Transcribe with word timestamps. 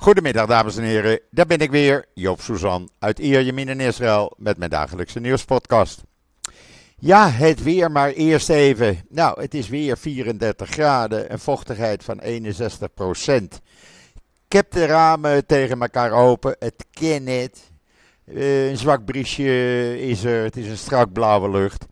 Goedemiddag 0.00 0.46
dames 0.46 0.76
en 0.76 0.82
heren, 0.82 1.20
daar 1.30 1.46
ben 1.46 1.58
ik 1.58 1.70
weer, 1.70 2.04
Joop 2.14 2.40
Suzan 2.40 2.90
uit 2.98 3.18
Ierjemien 3.18 3.68
in 3.68 3.80
Israël 3.80 4.34
met 4.36 4.56
mijn 4.56 4.70
dagelijkse 4.70 5.20
nieuwspodcast. 5.20 6.02
Ja, 6.98 7.30
het 7.30 7.62
weer 7.62 7.90
maar 7.90 8.10
eerst 8.10 8.48
even. 8.48 9.04
Nou, 9.08 9.40
het 9.40 9.54
is 9.54 9.68
weer 9.68 9.98
34 9.98 10.68
graden, 10.68 11.32
een 11.32 11.38
vochtigheid 11.38 12.04
van 12.04 12.18
61 12.18 12.94
procent. 12.94 13.60
Ik 14.46 14.52
heb 14.52 14.70
de 14.70 14.86
ramen 14.86 15.46
tegen 15.46 15.80
elkaar 15.80 16.12
open, 16.12 16.56
het 16.58 16.86
ken 16.90 17.26
het. 17.26 17.70
Eh, 18.24 18.68
een 18.68 18.78
zwak 18.78 19.04
briesje 19.04 20.00
is 20.00 20.24
er, 20.24 20.44
het 20.44 20.56
is 20.56 20.66
een 20.66 20.78
strak 20.78 21.12
blauwe 21.12 21.50
lucht. 21.50 21.86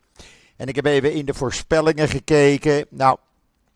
En 0.55 0.67
ik 0.67 0.75
heb 0.75 0.85
even 0.85 1.13
in 1.13 1.25
de 1.25 1.33
voorspellingen 1.33 2.07
gekeken. 2.07 2.85
Nou, 2.89 3.17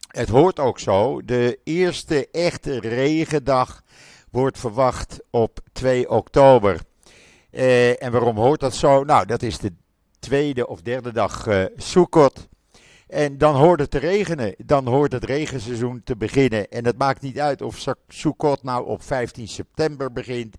het 0.07 0.29
hoort 0.29 0.59
ook 0.59 0.79
zo. 0.79 1.21
De 1.25 1.59
eerste 1.63 2.27
echte 2.31 2.79
regendag 2.79 3.82
wordt 4.33 4.59
verwacht 4.59 5.19
op 5.29 5.59
2 5.71 6.09
oktober. 6.09 6.79
Eh, 7.49 8.03
en 8.03 8.11
waarom 8.11 8.37
hoort 8.37 8.59
dat 8.59 8.75
zo? 8.75 9.03
Nou, 9.03 9.25
dat 9.25 9.41
is 9.41 9.57
de 9.57 9.73
tweede 10.19 10.67
of 10.67 10.81
derde 10.81 11.11
dag 11.11 11.47
uh, 11.47 11.65
Sukkot. 11.77 12.47
En 13.07 13.37
dan 13.37 13.55
hoort 13.55 13.79
het 13.79 13.91
te 13.91 13.97
regenen. 13.97 14.55
Dan 14.57 14.87
hoort 14.87 15.11
het 15.11 15.23
regenseizoen 15.23 16.01
te 16.03 16.15
beginnen. 16.15 16.69
En 16.69 16.85
het 16.85 16.97
maakt 16.97 17.21
niet 17.21 17.39
uit 17.39 17.61
of 17.61 17.85
Sukkot 18.07 18.63
nou 18.63 18.87
op 18.87 19.03
15 19.03 19.47
september 19.47 20.11
begint. 20.11 20.55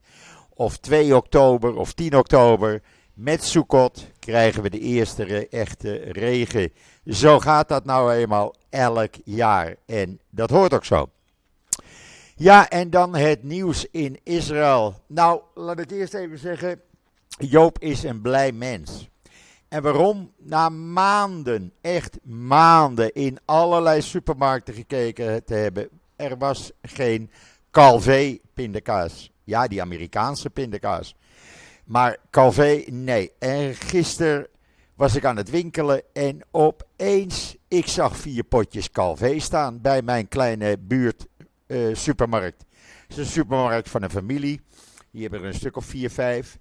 Of 0.54 0.76
2 0.76 1.16
oktober 1.16 1.76
of 1.76 1.92
10 1.92 2.16
oktober. 2.16 2.82
Met 3.14 3.44
Sukkot 3.44 4.06
krijgen 4.18 4.62
we 4.62 4.70
de 4.70 4.80
eerste 4.80 5.48
echte 5.48 5.94
regen. 5.96 6.72
Zo 7.06 7.40
gaat 7.40 7.68
dat 7.68 7.84
nou 7.84 8.12
eenmaal 8.12 8.54
elk 8.70 9.14
jaar. 9.24 9.76
En 9.86 10.20
dat 10.30 10.50
hoort 10.50 10.74
ook 10.74 10.84
zo. 10.84 11.08
Ja, 12.36 12.68
en 12.68 12.90
dan 12.90 13.16
het 13.16 13.42
nieuws 13.42 13.86
in 13.90 14.18
Israël. 14.22 14.94
Nou, 15.06 15.40
laat 15.54 15.78
ik 15.78 15.90
eerst 15.90 16.14
even 16.14 16.38
zeggen. 16.38 16.80
Joop 17.38 17.78
is 17.78 18.02
een 18.02 18.20
blij 18.20 18.52
mens. 18.52 19.08
En 19.68 19.82
waarom? 19.82 20.32
Na 20.38 20.68
maanden, 20.68 21.72
echt 21.80 22.18
maanden, 22.22 23.12
in 23.12 23.38
allerlei 23.44 24.02
supermarkten 24.02 24.74
gekeken 24.74 25.44
te 25.44 25.54
hebben. 25.54 25.88
Er 26.16 26.38
was 26.38 26.72
geen 26.82 27.30
Calvé 27.70 28.38
pindakaas. 28.54 29.30
Ja, 29.44 29.66
die 29.66 29.82
Amerikaanse 29.82 30.50
pindakaas. 30.50 31.16
Maar 31.84 32.16
Calvé, 32.30 32.84
nee. 32.86 33.32
En 33.38 33.74
gisteren 33.74 34.46
was 34.94 35.16
ik 35.16 35.24
aan 35.24 35.36
het 35.36 35.50
winkelen 35.50 36.02
en 36.12 36.40
opeens, 36.50 37.56
ik 37.68 37.86
zag 37.86 38.16
vier 38.16 38.44
potjes 38.44 38.90
Calvé 38.90 39.38
staan 39.38 39.80
bij 39.80 40.02
mijn 40.02 40.28
kleine 40.28 40.78
buurt 40.78 41.26
uh, 41.66 41.94
supermarkt. 41.94 42.64
Het 43.02 43.10
is 43.10 43.16
een 43.16 43.32
supermarkt 43.32 43.90
van 43.90 44.02
een 44.02 44.10
familie. 44.10 44.60
Die 45.10 45.22
hebben 45.22 45.40
er 45.40 45.46
een 45.46 45.54
stuk 45.54 45.76
of 45.76 45.84
vier, 45.84 46.10
vijf. 46.10 46.58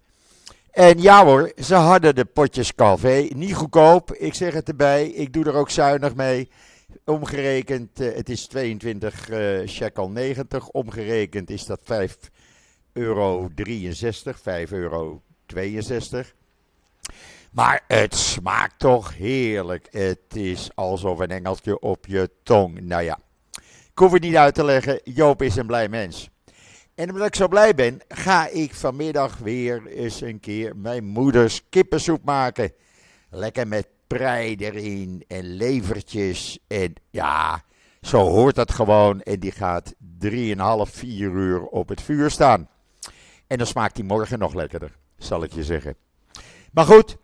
En 0.72 1.02
ja 1.02 1.26
hoor, 1.26 1.52
ze 1.58 1.76
hadden 1.76 2.16
de 2.16 2.26
potjes 2.26 2.76
Calvé. 2.76 3.28
Niet 3.36 3.56
goedkoop, 3.56 4.14
ik 4.14 4.34
zeg 4.34 4.54
het 4.54 4.68
erbij. 4.68 5.08
Ik 5.08 5.34
doe 5.34 5.46
er 5.46 5.54
ook 5.54 5.70
zuinig 5.70 6.16
mee. 6.16 6.50
Omgerekend, 7.06 8.02
uh, 8.02 8.16
het 8.16 8.30
is 8.30 8.48
22 8.48 9.30
uh, 9.30 9.62
eh, 9.62 9.68
shekel 9.68 10.09
90. 10.09 10.70
Omgerekend 10.70 11.50
is 11.50 11.66
dat 11.66 11.80
5 11.84 12.18
euro 12.94 13.50
63, 13.56 14.40
5 14.40 14.72
euro 14.72 15.22
62. 15.46 16.34
Maar 17.52 17.84
het 17.88 18.16
smaakt 18.16 18.80
toch 18.80 19.18
heerlijk. 19.18 19.88
Het 19.92 20.36
is 20.36 20.70
alsof 20.76 21.20
een 21.20 21.31
engeltje 21.31 21.80
op 21.80 22.06
je 22.06 22.30
tong. 22.44 22.81
Nou 22.81 23.04
ja, 23.04 23.20
ik 23.94 23.99
hoef 23.99 24.11
het 24.11 24.22
niet 24.22 24.36
uit 24.36 24.55
te 24.55 24.63
leggen. 24.63 24.99
Joop 25.03 25.41
is 25.41 25.55
een 25.55 25.66
blij 25.66 25.89
mens. 25.89 26.30
En 26.95 27.11
omdat 27.11 27.27
ik 27.27 27.36
zo 27.36 27.47
blij 27.47 27.75
ben, 27.75 28.02
ga 28.08 28.47
ik 28.47 28.73
vanmiddag 28.73 29.38
weer 29.38 29.88
eens 29.88 30.22
een 30.22 30.39
keer 30.39 30.77
mijn 30.77 31.05
moeders 31.05 31.69
kippensoep 31.69 32.23
maken. 32.23 32.72
Lekker 33.30 33.68
met 33.68 33.88
prei 34.07 34.56
erin 34.56 35.23
en 35.28 35.44
levertjes. 35.44 36.59
En 36.68 36.94
ja, 37.09 37.63
zo 38.01 38.18
hoort 38.18 38.56
dat 38.56 38.72
gewoon. 38.72 39.22
En 39.22 39.40
die 39.40 39.51
gaat 39.51 39.94
3,5, 39.94 40.00
4 40.91 41.31
uur 41.31 41.62
op 41.62 41.89
het 41.89 42.01
vuur 42.01 42.31
staan. 42.31 42.69
En 43.47 43.57
dan 43.57 43.68
smaakt 43.68 43.95
die 43.95 44.03
morgen 44.03 44.39
nog 44.39 44.53
lekkerder, 44.53 44.97
zal 45.18 45.44
ik 45.44 45.53
je 45.53 45.63
zeggen. 45.63 45.95
Maar 46.72 46.85
goed, 46.85 47.18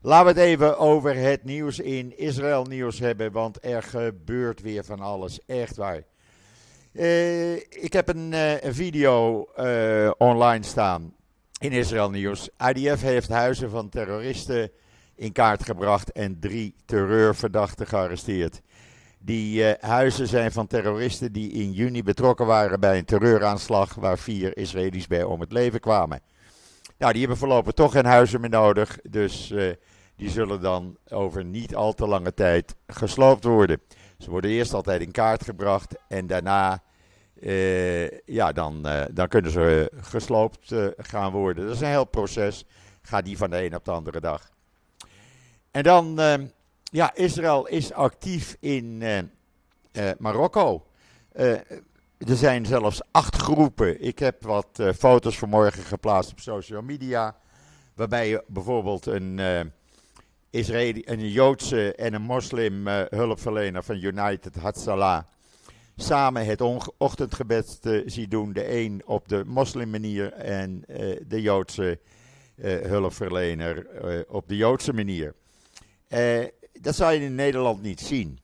laten 0.00 0.34
we 0.34 0.40
het 0.40 0.48
even 0.48 0.78
over 0.78 1.16
het 1.16 1.44
nieuws 1.44 1.78
in 1.78 2.18
Israël 2.18 2.64
nieuws 2.64 2.98
hebben. 2.98 3.32
Want 3.32 3.64
er 3.64 3.82
gebeurt 3.82 4.60
weer 4.60 4.84
van 4.84 5.00
alles. 5.00 5.40
Echt 5.46 5.76
waar. 5.76 6.10
Uh, 6.92 7.54
ik 7.54 7.92
heb 7.92 8.08
een, 8.08 8.32
een 8.66 8.74
video 8.74 9.46
uh, 9.58 10.10
online 10.18 10.64
staan 10.64 11.14
in 11.58 11.72
Israël 11.72 12.10
Nieuws. 12.10 12.48
IDF 12.74 13.02
heeft 13.02 13.28
huizen 13.28 13.70
van 13.70 13.88
terroristen 13.88 14.70
in 15.14 15.32
kaart 15.32 15.64
gebracht 15.64 16.12
en 16.12 16.40
drie 16.40 16.74
terreurverdachten 16.84 17.86
gearresteerd. 17.86 18.60
Die 19.18 19.64
huizen 19.80 20.26
zijn 20.26 20.52
van 20.52 20.66
terroristen 20.66 21.32
die 21.32 21.52
in 21.52 21.72
juni 21.72 22.02
betrokken 22.02 22.46
waren 22.46 22.80
bij 22.80 22.98
een 22.98 23.04
terreuraanslag 23.04 23.94
waar 23.94 24.18
vier 24.18 24.56
Israëli's 24.56 25.06
bij 25.06 25.22
om 25.22 25.40
het 25.40 25.52
leven 25.52 25.80
kwamen. 25.80 26.20
Nou, 26.98 27.12
die 27.12 27.20
hebben 27.20 27.38
voorlopig 27.38 27.72
toch 27.72 27.92
geen 27.92 28.04
huizen 28.04 28.40
meer 28.40 28.50
nodig, 28.50 28.98
dus 29.02 29.54
die 30.16 30.30
zullen 30.30 30.60
dan 30.60 30.96
over 31.08 31.44
niet 31.44 31.74
al 31.74 31.92
te 31.92 32.06
lange 32.06 32.34
tijd 32.34 32.74
gesloopt 32.86 33.44
worden. 33.44 33.80
Ze 34.22 34.30
worden 34.30 34.50
eerst 34.50 34.74
altijd 34.74 35.00
in 35.00 35.10
kaart 35.10 35.44
gebracht 35.44 35.94
en 36.08 36.26
daarna, 36.26 36.82
uh, 37.40 38.08
ja, 38.10 38.52
dan, 38.52 38.86
uh, 38.86 39.02
dan 39.10 39.28
kunnen 39.28 39.50
ze 39.50 39.92
gesloopt 39.96 40.70
uh, 40.70 40.86
gaan 40.96 41.32
worden. 41.32 41.64
Dat 41.66 41.74
is 41.74 41.80
een 41.80 41.86
heel 41.86 42.04
proces. 42.04 42.64
Gaat 43.02 43.24
die 43.24 43.36
van 43.36 43.50
de 43.50 43.64
een 43.64 43.74
op 43.74 43.84
de 43.84 43.90
andere 43.90 44.20
dag. 44.20 44.50
En 45.70 45.82
dan, 45.82 46.20
ja, 46.82 47.14
Israël 47.14 47.66
is 47.66 47.92
actief 47.92 48.56
in 48.60 49.02
Marokko. 50.18 50.86
er 51.32 51.66
zijn 52.18 52.66
zelfs 52.66 53.00
acht 53.10 53.36
groepen. 53.36 54.02
Ik 54.02 54.18
heb 54.18 54.42
wat 54.42 54.82
foto's 54.98 55.38
vanmorgen 55.38 55.82
geplaatst 55.82 56.30
op 56.30 56.40
social 56.40 56.82
media. 56.82 57.36
Waarbij 57.94 58.28
je 58.28 58.44
bijvoorbeeld 58.46 59.06
een 59.06 59.40
Israëli, 60.52 61.02
een 61.04 61.30
Joodse 61.30 61.94
en 61.94 62.14
een 62.14 62.22
moslim 62.22 62.88
uh, 62.88 63.02
hulpverlener 63.08 63.82
van 63.82 63.96
United 63.96 64.54
Hatzalah 64.54 65.22
samen 65.96 66.46
het 66.46 66.60
ochtendgebed 66.98 67.78
uh, 67.82 68.02
ziet 68.06 68.30
doen. 68.30 68.52
De 68.52 68.72
een 68.76 69.02
op 69.06 69.28
de 69.28 69.44
moslimmanier 69.46 70.32
en 70.32 70.84
uh, 70.86 71.16
de 71.26 71.40
Joodse 71.40 72.00
hulpverlener 72.62 73.86
op 74.28 74.48
de 74.48 74.56
Joodse 74.56 74.92
manier. 74.92 75.34
dat 76.72 76.94
zou 76.94 77.12
je 77.12 77.20
in 77.20 77.34
Nederland 77.34 77.82
niet 77.82 78.00
zien. 78.00 78.38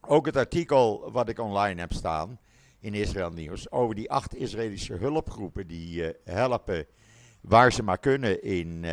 Ook 0.00 0.26
het 0.26 0.36
artikel 0.36 1.10
wat 1.12 1.28
ik 1.28 1.38
online 1.38 1.80
heb 1.80 1.92
staan 1.92 2.38
in 2.80 2.94
Israël 2.94 3.30
Nieuws 3.30 3.70
over 3.70 3.94
die 3.94 4.10
acht 4.10 4.34
Israëlische 4.34 4.94
hulpgroepen 4.94 5.66
die 5.66 6.12
helpen 6.24 6.86
waar 7.40 7.72
ze 7.72 7.82
maar 7.82 7.98
kunnen 7.98 8.42
in 8.42 8.84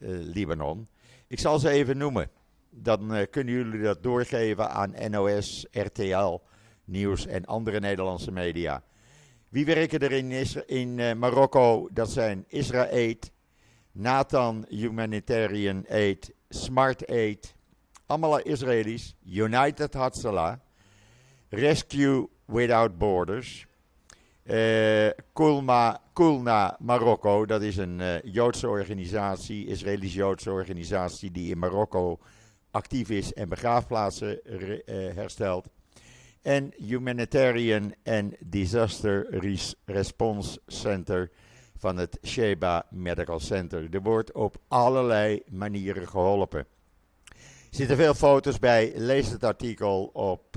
Libanon 0.00 0.88
ik 1.34 1.40
zal 1.40 1.58
ze 1.58 1.70
even 1.70 1.96
noemen. 1.96 2.30
Dan 2.70 3.16
uh, 3.16 3.22
kunnen 3.30 3.54
jullie 3.54 3.82
dat 3.82 4.02
doorgeven 4.02 4.70
aan 4.70 4.94
NOS, 5.10 5.66
RTL, 5.70 6.40
Nieuws 6.84 7.26
en 7.26 7.44
andere 7.44 7.80
Nederlandse 7.80 8.30
media. 8.30 8.82
Wie 9.48 9.64
werken 9.64 9.98
er 9.98 10.12
in, 10.12 10.30
in 10.66 10.98
uh, 10.98 11.12
Marokko? 11.12 11.88
Dat 11.92 12.10
zijn 12.10 12.44
Israël, 12.48 13.14
Nathan 13.92 14.66
Humanitarian 14.68 15.84
Aid, 15.88 16.34
Smart 16.48 17.06
Aid, 17.06 17.54
allemaal 18.06 18.40
Israëli's, 18.40 19.14
United 19.24 19.94
Hatzalah, 19.94 20.56
Rescue 21.48 22.28
Without 22.44 22.98
Borders, 22.98 23.66
Kulma, 25.32 26.00
Kulna 26.12 26.76
Marokko, 26.80 27.46
dat 27.46 27.62
is 27.62 27.76
een 27.76 28.00
uh, 28.00 28.22
Joodse 28.22 28.68
organisatie, 28.68 29.66
Israëlisch-Joodse 29.66 30.50
organisatie 30.50 31.30
die 31.30 31.50
in 31.50 31.58
Marokko 31.58 32.18
actief 32.70 33.10
is 33.10 33.32
en 33.32 33.48
begraafplaatsen 33.48 34.40
uh, 34.44 35.14
herstelt. 35.14 35.68
En 36.42 36.72
Humanitarian 36.76 37.94
and 38.04 38.34
Disaster 38.40 39.26
Response 39.84 40.60
Center 40.66 41.30
van 41.76 41.96
het 41.96 42.18
Sheba 42.22 42.86
Medical 42.90 43.40
Center. 43.40 43.88
Er 43.90 44.02
wordt 44.02 44.32
op 44.32 44.56
allerlei 44.68 45.42
manieren 45.48 46.08
geholpen. 46.08 46.60
Er 46.60 47.80
zitten 47.80 47.96
veel 47.96 48.14
foto's 48.14 48.58
bij. 48.58 48.92
Lees 48.96 49.30
het 49.30 49.44
artikel 49.44 50.10
op 50.12 50.56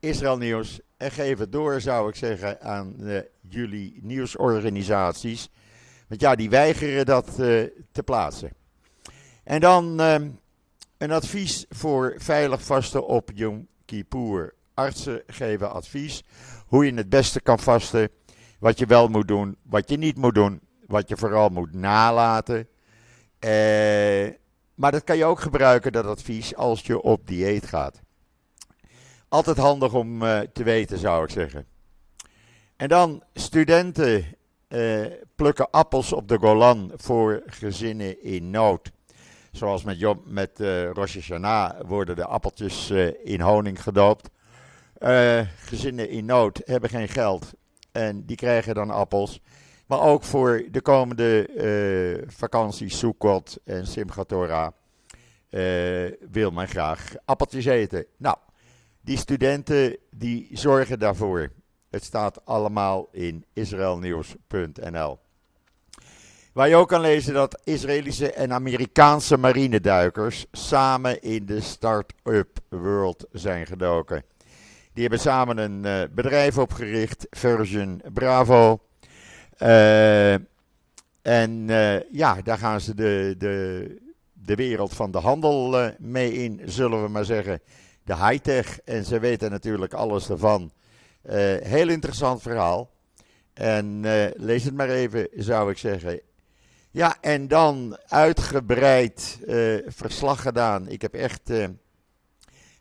Israël 0.00 0.36
Nieuws 0.36 0.80
en 0.96 1.10
geef 1.10 1.38
het 1.38 1.52
door, 1.52 1.80
zou 1.80 2.08
ik 2.08 2.14
zeggen, 2.14 2.60
aan 2.60 2.94
uh, 2.98 3.20
jullie 3.40 3.98
nieuwsorganisaties. 4.02 5.50
Want 6.08 6.20
ja, 6.20 6.34
die 6.34 6.50
weigeren 6.50 7.06
dat 7.06 7.28
uh, 7.28 7.36
te 7.92 8.02
plaatsen. 8.04 8.52
En 9.44 9.60
dan 9.60 10.00
uh, 10.00 10.14
een 10.98 11.10
advies 11.10 11.66
voor 11.68 12.14
veilig 12.18 12.62
vasten 12.62 13.06
op 13.06 13.30
Yom 13.34 13.68
Kippur. 13.84 14.54
Artsen 14.74 15.22
geven 15.26 15.72
advies 15.72 16.22
hoe 16.66 16.84
je 16.84 16.94
het 16.94 17.08
beste 17.08 17.40
kan 17.40 17.58
vasten. 17.58 18.08
Wat 18.58 18.78
je 18.78 18.86
wel 18.86 19.08
moet 19.08 19.28
doen, 19.28 19.56
wat 19.62 19.90
je 19.90 19.96
niet 19.96 20.16
moet 20.16 20.34
doen, 20.34 20.60
wat 20.86 21.08
je 21.08 21.16
vooral 21.16 21.48
moet 21.48 21.74
nalaten. 21.74 22.68
Eh, 23.38 24.28
maar 24.74 24.92
dat 24.92 25.04
kan 25.04 25.16
je 25.16 25.24
ook 25.24 25.40
gebruiken, 25.40 25.92
dat 25.92 26.06
advies, 26.06 26.56
als 26.56 26.82
je 26.82 27.02
op 27.02 27.26
dieet 27.26 27.66
gaat. 27.66 28.00
Altijd 29.30 29.56
handig 29.56 29.94
om 29.94 30.22
uh, 30.22 30.40
te 30.40 30.62
weten, 30.62 30.98
zou 30.98 31.24
ik 31.24 31.30
zeggen. 31.30 31.66
En 32.76 32.88
dan 32.88 33.22
studenten 33.34 34.24
uh, 34.68 35.06
plukken 35.34 35.70
appels 35.70 36.12
op 36.12 36.28
de 36.28 36.38
Golan 36.38 36.92
voor 36.96 37.42
gezinnen 37.46 38.22
in 38.22 38.50
nood. 38.50 38.90
Zoals 39.52 39.84
met, 39.84 39.98
Job, 39.98 40.22
met 40.26 40.60
uh, 40.60 40.90
Rosh 40.90 41.14
Hashanah 41.14 41.80
worden 41.86 42.16
de 42.16 42.24
appeltjes 42.24 42.90
in 43.24 43.40
honing 43.40 43.82
gedoopt. 43.82 44.30
gezinnen 45.56 46.08
in 46.08 46.24
nood 46.24 46.60
hebben 46.64 46.90
geen 46.90 47.08
geld 47.08 47.52
en 47.92 48.26
die 48.26 48.36
krijgen 48.36 48.74
dan 48.74 48.90
appels. 48.90 49.40
Maar 49.86 50.00
ook 50.00 50.22
voor 50.24 50.62
de 50.70 50.80
komende 50.80 52.24
vakanties, 52.26 52.98
Sukkot 52.98 53.58
en 53.64 53.86
Simchat 53.86 54.28
Torah, 54.28 54.72
wil 56.30 56.50
men 56.50 56.68
graag 56.68 57.14
appeltjes 57.24 57.64
eten. 57.64 58.06
Nou, 58.16 58.36
die 59.10 59.18
studenten 59.18 59.96
die 60.10 60.48
zorgen 60.52 60.98
daarvoor. 60.98 61.50
Het 61.90 62.04
staat 62.04 62.44
allemaal 62.44 63.08
in 63.12 63.44
israelnieuws.nl. 63.52 65.18
Waar 66.52 66.68
je 66.68 66.76
ook 66.76 66.88
kan 66.88 67.00
lezen 67.00 67.34
dat 67.34 67.60
Israëlische 67.64 68.32
en 68.32 68.52
Amerikaanse 68.52 69.36
marineduikers 69.36 70.46
samen 70.52 71.22
in 71.22 71.46
de 71.46 71.60
start-up 71.60 72.58
world 72.68 73.26
zijn 73.32 73.66
gedoken. 73.66 74.24
Die 74.92 75.02
hebben 75.02 75.20
samen 75.20 75.58
een 75.58 75.84
uh, 75.84 76.02
bedrijf 76.14 76.58
opgericht, 76.58 77.26
Version 77.30 78.02
Bravo. 78.12 78.80
Uh, 79.58 80.32
en 81.22 81.68
uh, 81.68 82.10
ja, 82.10 82.42
daar 82.42 82.58
gaan 82.58 82.80
ze 82.80 82.94
de, 82.94 83.34
de, 83.38 83.96
de 84.32 84.54
wereld 84.54 84.94
van 84.94 85.10
de 85.10 85.18
handel 85.18 85.90
mee 85.98 86.32
in, 86.32 86.60
zullen 86.64 87.02
we 87.02 87.08
maar 87.08 87.24
zeggen. 87.24 87.60
De 88.10 88.16
high-tech. 88.16 88.80
En 88.80 89.04
ze 89.04 89.18
weten 89.18 89.50
natuurlijk 89.50 89.94
alles 89.94 90.28
ervan. 90.28 90.72
heel 91.62 91.88
interessant 91.88 92.42
verhaal. 92.42 92.90
En 93.52 94.00
lees 94.36 94.64
het 94.64 94.74
maar 94.74 94.88
even, 94.88 95.28
zou 95.34 95.70
ik 95.70 95.78
zeggen. 95.78 96.20
Ja, 96.90 97.16
en 97.20 97.48
dan 97.48 97.98
uitgebreid 98.06 99.38
verslag 99.86 100.42
gedaan. 100.42 100.88
Ik 100.88 101.02
heb 101.02 101.14
echt 101.14 101.50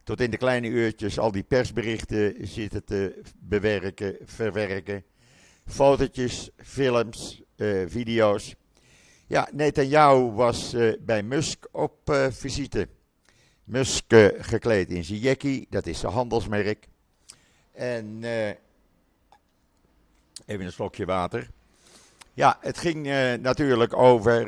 tot 0.03 0.21
in 0.21 0.31
de 0.31 0.37
kleine 0.37 0.67
uurtjes 0.67 1.19
al 1.19 1.31
die 1.31 1.43
persberichten 1.43 2.47
zitten 2.47 2.83
te 2.83 3.21
bewerken, 3.39 4.17
verwerken. 4.25 5.03
Fotootjes, 5.65 6.49
films, 6.57 7.41
video's. 7.87 8.55
Ja, 9.27 9.49
Netanyahu 9.51 10.31
was 10.31 10.75
bij 10.99 11.23
Musk 11.23 11.67
op 11.71 12.29
visite. 12.29 12.87
Musk 13.69 14.03
gekleed 14.39 14.89
in 14.89 15.03
zijn 15.03 15.19
jackie, 15.19 15.67
dat 15.69 15.85
is 15.85 15.99
zijn 15.99 16.13
handelsmerk. 16.13 16.87
En 17.71 18.23
even 20.45 20.65
een 20.65 20.71
slokje 20.71 21.05
water. 21.05 21.49
Ja, 22.33 22.57
het 22.61 22.77
ging 22.77 23.05
natuurlijk 23.41 23.97
over 23.97 24.47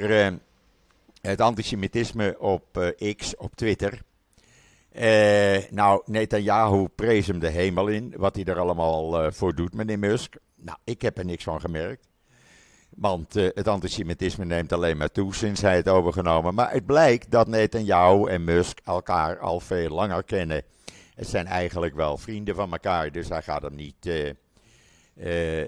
het 1.21 1.41
antisemitisme 1.41 2.39
op 2.39 2.93
X, 3.15 3.35
op 3.35 3.55
Twitter. 3.55 4.01
Nou, 5.69 6.01
Netanyahu 6.05 6.87
prees 6.87 7.27
hem 7.27 7.39
de 7.39 7.49
hemel 7.49 7.87
in, 7.87 8.13
wat 8.17 8.35
hij 8.35 8.45
er 8.45 8.59
allemaal 8.59 9.31
voor 9.31 9.55
doet, 9.55 9.73
meneer 9.73 9.99
Musk. 9.99 10.35
Nou, 10.55 10.77
ik 10.83 11.01
heb 11.01 11.17
er 11.17 11.25
niks 11.25 11.43
van 11.43 11.61
gemerkt. 11.61 12.07
Want 12.95 13.37
uh, 13.37 13.49
het 13.53 13.67
antisemitisme 13.67 14.45
neemt 14.45 14.73
alleen 14.73 14.97
maar 14.97 15.11
toe 15.11 15.35
sinds 15.35 15.61
hij 15.61 15.75
het 15.75 15.89
overgenomen. 15.89 16.53
Maar 16.53 16.71
het 16.71 16.85
blijkt 16.85 17.31
dat 17.31 17.47
Netanyahu 17.47 18.29
en 18.29 18.43
Musk 18.43 18.79
elkaar 18.83 19.39
al 19.39 19.59
veel 19.59 19.89
langer 19.89 20.23
kennen. 20.23 20.63
Het 21.15 21.27
zijn 21.27 21.45
eigenlijk 21.45 21.95
wel 21.95 22.17
vrienden 22.17 22.55
van 22.55 22.71
elkaar, 22.71 23.11
dus 23.11 23.29
hij 23.29 23.41
gaat 23.41 23.63
er 23.63 23.73
niet, 23.73 24.09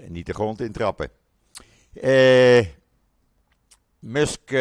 niet 0.08 0.26
de 0.26 0.34
grond 0.34 0.60
in 0.60 0.72
trappen. 0.72 1.08
Musk 3.98 4.56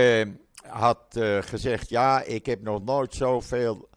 had 0.68 1.06
gezegd, 1.40 1.90
ja, 1.90 2.22
ik 2.22 2.46
heb 2.46 2.62
nog 2.62 2.84
nooit 2.84 3.14
zoveel 3.14 3.90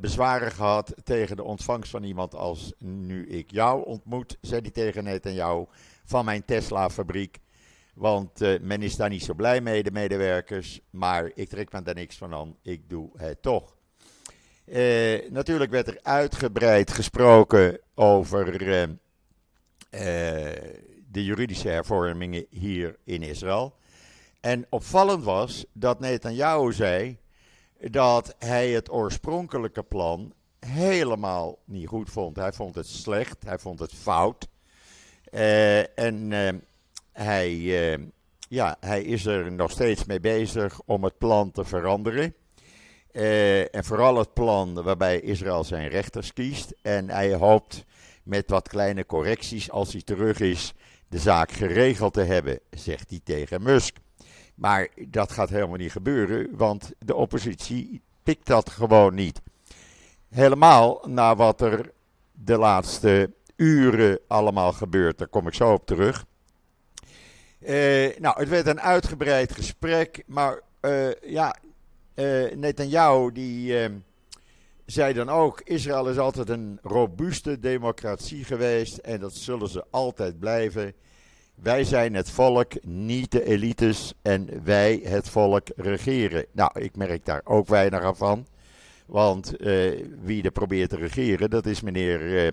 bezwaren 0.00 0.52
gehad 0.52 0.94
tegen 1.04 1.36
de 1.36 1.42
ontvangst 1.42 1.90
van 1.90 2.02
iemand 2.02 2.34
als 2.34 2.72
nu 2.78 3.28
ik 3.28 3.50
jou 3.50 3.84
ontmoet, 3.84 4.38
zei 4.40 4.60
hij 4.60 4.70
tegen 4.70 5.34
jou 5.34 5.66
van 6.04 6.24
mijn 6.24 6.44
Tesla-fabriek. 6.44 7.38
Want 7.96 8.42
uh, 8.42 8.60
men 8.60 8.82
is 8.82 8.96
daar 8.96 9.08
niet 9.08 9.24
zo 9.24 9.34
blij 9.34 9.60
mee, 9.60 9.82
de 9.82 9.90
medewerkers. 9.90 10.80
Maar 10.90 11.30
ik 11.34 11.48
trek 11.48 11.72
me 11.72 11.82
daar 11.82 11.94
niks 11.94 12.16
van 12.16 12.34
aan. 12.34 12.56
Ik 12.62 12.88
doe 12.88 13.10
het 13.16 13.42
toch. 13.42 13.76
Uh, 14.66 15.30
natuurlijk 15.30 15.70
werd 15.70 15.86
er 15.86 15.98
uitgebreid 16.02 16.90
gesproken 16.90 17.80
over 17.94 18.58
de 21.10 21.24
juridische 21.24 21.68
hervormingen 21.68 22.46
hier 22.50 22.96
in 23.04 23.22
Israël. 23.22 23.76
En 24.40 24.66
opvallend 24.70 25.24
was 25.24 25.64
dat 25.72 26.00
Netanyahu 26.00 26.72
zei 26.72 27.18
dat 27.80 28.34
hij 28.38 28.70
het 28.70 28.90
oorspronkelijke 28.90 29.82
plan 29.82 30.32
helemaal 30.66 31.58
niet 31.64 31.88
goed 31.88 32.10
vond. 32.10 32.36
Hij 32.36 32.52
vond 32.52 32.74
het 32.74 32.86
slecht, 32.86 33.44
hij 33.44 33.58
vond 33.58 33.78
het 33.78 33.92
fout. 33.92 34.48
En 35.94 36.32
hij, 37.22 37.52
uh, 37.52 38.06
ja, 38.48 38.76
hij 38.80 39.02
is 39.02 39.26
er 39.26 39.52
nog 39.52 39.70
steeds 39.70 40.04
mee 40.04 40.20
bezig 40.20 40.80
om 40.84 41.04
het 41.04 41.18
plan 41.18 41.50
te 41.50 41.64
veranderen. 41.64 42.34
en 43.70 43.84
vooral 43.84 44.18
het 44.18 44.32
plan 44.32 44.82
waarbij 44.82 45.20
Israël 45.20 45.64
zijn 45.64 45.88
rechters 45.88 46.32
kiest. 46.32 46.74
En 46.82 47.10
hij 47.10 47.34
hoopt 47.34 47.84
met 48.22 48.50
wat 48.50 48.68
kleine 48.68 49.06
correcties, 49.06 49.70
als 49.70 49.92
hij 49.92 50.02
terug 50.02 50.40
is, 50.40 50.74
de 51.08 51.18
zaak 51.18 51.52
geregeld 51.52 52.12
te 52.12 52.22
hebben, 52.22 52.60
zegt 52.70 53.10
hij 53.10 53.20
tegen 53.24 53.62
Musk. 53.62 53.96
Maar 54.54 54.88
dat 55.08 55.32
gaat 55.32 55.48
helemaal 55.48 55.76
niet 55.76 55.92
gebeuren, 55.92 56.56
want 56.56 56.92
de 56.98 57.14
oppositie 57.14 58.02
pikt 58.22 58.46
dat 58.46 58.70
gewoon 58.70 59.14
niet. 59.14 59.40
Helemaal 60.28 61.04
na 61.06 61.36
wat 61.36 61.60
er 61.60 61.92
de 62.32 62.58
laatste 62.58 63.32
uren 63.56 64.18
allemaal 64.28 64.72
gebeurt. 64.72 65.18
Daar 65.18 65.28
kom 65.28 65.46
ik 65.46 65.54
zo 65.54 65.72
op 65.72 65.86
terug. 65.86 66.24
Uh, 67.68 68.18
nou, 68.18 68.38
het 68.38 68.48
werd 68.48 68.66
een 68.66 68.80
uitgebreid 68.80 69.52
gesprek, 69.52 70.22
maar 70.26 70.60
uh, 70.80 71.12
ja, 71.22 71.56
uh, 72.14 72.52
Netanyahu 72.54 73.32
die 73.32 73.74
zei 74.84 75.12
dan 75.12 75.28
ook: 75.28 75.60
Israël 75.60 76.08
is 76.08 76.18
altijd 76.18 76.48
een 76.48 76.78
robuuste 76.82 77.58
democratie 77.58 78.44
geweest 78.44 78.96
en 78.96 79.20
dat 79.20 79.34
zullen 79.34 79.68
ze 79.68 79.84
altijd 79.90 80.38
blijven. 80.38 80.92
Wij 81.54 81.84
zijn 81.84 82.14
het 82.14 82.30
volk, 82.30 82.84
niet 82.84 83.30
de 83.30 83.44
elites. 83.44 84.14
En 84.22 84.64
wij, 84.64 85.00
het 85.04 85.28
volk, 85.28 85.66
regeren. 85.76 86.46
Nou, 86.52 86.70
ik 86.80 86.96
merk 86.96 87.24
daar 87.24 87.40
ook 87.44 87.68
weinig 87.68 88.16
van. 88.16 88.46
Want 89.06 89.52
wie 90.22 90.42
er 90.42 90.50
probeert 90.50 90.90
te 90.90 90.96
regeren, 90.96 91.50
dat 91.50 91.66
is 91.66 91.80
meneer 91.80 92.52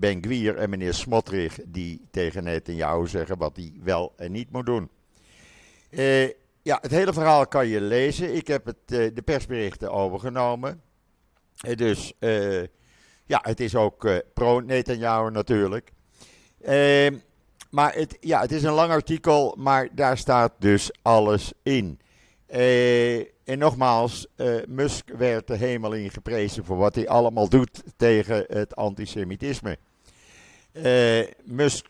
Ben 0.00 0.22
Gwier 0.22 0.56
en 0.56 0.70
meneer 0.70 0.94
Smotrich. 0.94 1.58
Die 1.66 2.00
tegen 2.10 2.44
Netanyahu 2.44 3.06
zeggen 3.06 3.38
wat 3.38 3.56
hij 3.56 3.72
wel 3.82 4.12
en 4.16 4.32
niet 4.32 4.52
moet 4.52 4.66
doen. 4.66 4.88
Uh, 5.90 6.26
ja, 6.62 6.78
het 6.80 6.90
hele 6.90 7.12
verhaal 7.12 7.46
kan 7.46 7.66
je 7.66 7.80
lezen. 7.80 8.34
Ik 8.34 8.46
heb 8.46 8.66
het, 8.66 8.88
de 8.88 9.22
persberichten 9.24 9.92
overgenomen. 9.92 10.82
dus 11.74 12.12
ja, 13.26 13.40
het 13.42 13.60
is 13.60 13.74
ook 13.74 14.22
pro-Netanyahu 14.34 15.30
natuurlijk. 15.30 15.92
Uh, 16.68 17.08
maar 17.70 17.94
het, 17.94 18.16
ja, 18.20 18.40
het 18.40 18.52
is 18.52 18.62
een 18.62 18.72
lang 18.72 18.90
artikel, 18.90 19.54
maar 19.58 19.88
daar 19.92 20.18
staat 20.18 20.52
dus 20.58 20.90
alles 21.02 21.52
in. 21.62 22.00
En 23.44 23.58
nogmaals, 23.58 24.26
Musk 24.66 25.08
werd 25.16 25.46
de 25.46 25.56
hemel 25.56 25.92
in 25.92 26.10
geprezen 26.10 26.64
voor 26.64 26.76
wat 26.76 26.94
hij 26.94 27.08
allemaal 27.08 27.48
doet 27.48 27.82
tegen 27.96 28.44
het 28.48 28.76
antisemitisme. 28.76 29.78
Uh, 30.72 31.26
Musk 31.44 31.86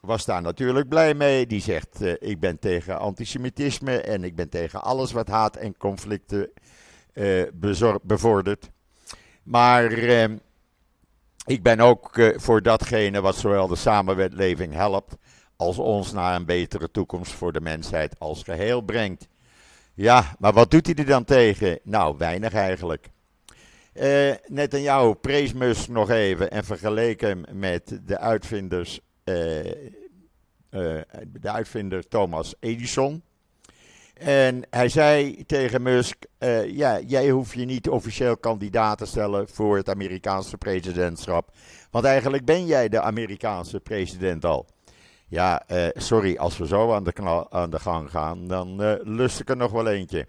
was 0.00 0.24
daar 0.24 0.42
natuurlijk 0.42 0.88
blij 0.88 1.14
mee. 1.14 1.46
Die 1.46 1.60
zegt: 1.60 2.00
Ik 2.18 2.40
ben 2.40 2.58
tegen 2.58 2.98
antisemitisme 2.98 4.00
en 4.00 4.24
ik 4.24 4.36
ben 4.36 4.48
tegen 4.48 4.82
alles 4.82 5.12
wat 5.12 5.28
haat 5.28 5.56
en 5.56 5.76
conflicten 5.76 6.50
bevordert. 8.02 8.70
Maar 9.42 9.92
ik 11.46 11.62
ben 11.62 11.80
ook 11.80 12.32
voor 12.36 12.62
datgene 12.62 13.20
wat 13.20 13.36
zowel 13.36 13.66
de 13.68 13.76
samenleving 13.76 14.72
helpt 14.72 15.16
als 15.60 15.78
ons 15.78 16.12
naar 16.12 16.34
een 16.34 16.44
betere 16.44 16.90
toekomst 16.90 17.32
voor 17.32 17.52
de 17.52 17.60
mensheid 17.60 18.18
als 18.18 18.42
geheel 18.42 18.80
brengt. 18.80 19.28
Ja, 19.94 20.34
maar 20.38 20.52
wat 20.52 20.70
doet 20.70 20.86
hij 20.86 20.94
er 20.94 21.06
dan 21.06 21.24
tegen? 21.24 21.78
Nou, 21.82 22.16
weinig 22.18 22.52
eigenlijk. 22.52 23.08
Uh, 23.94 24.34
Netanyahu 24.46 25.14
prees 25.14 25.52
Musk 25.52 25.88
nog 25.88 26.10
even 26.10 26.50
en 26.50 26.64
vergeleek 26.64 27.20
hem 27.20 27.44
met 27.52 28.00
de 28.04 28.18
uitvinders 28.18 29.00
uh, 29.24 29.34
de 31.26 31.50
uitvinder 31.50 32.08
Thomas 32.08 32.54
Edison. 32.60 33.22
En 34.14 34.62
hij 34.70 34.88
zei 34.88 35.44
tegen 35.46 35.82
Musk: 35.82 36.24
Ja, 36.66 37.00
jij 37.00 37.30
hoeft 37.30 37.52
je 37.52 37.64
niet 37.64 37.88
officieel 37.88 38.36
kandidaat 38.36 38.98
te 38.98 39.06
stellen 39.06 39.48
voor 39.48 39.76
het 39.76 39.88
Amerikaanse 39.88 40.56
presidentschap. 40.56 41.50
Want 41.90 42.04
eigenlijk 42.04 42.44
ben 42.44 42.66
jij 42.66 42.88
de 42.88 43.00
Amerikaanse 43.00 43.80
president 43.80 44.44
al. 44.44 44.66
Ja, 45.28 45.62
sorry, 45.94 46.36
als 46.36 46.58
we 46.58 46.66
zo 46.66 46.92
aan 46.92 47.04
de, 47.04 47.46
aan 47.50 47.70
de 47.70 47.78
gang 47.78 48.10
gaan, 48.10 48.46
dan 48.46 48.98
lust 49.02 49.40
ik 49.40 49.48
er 49.48 49.56
nog 49.56 49.72
wel 49.72 49.86
eentje. 49.86 50.26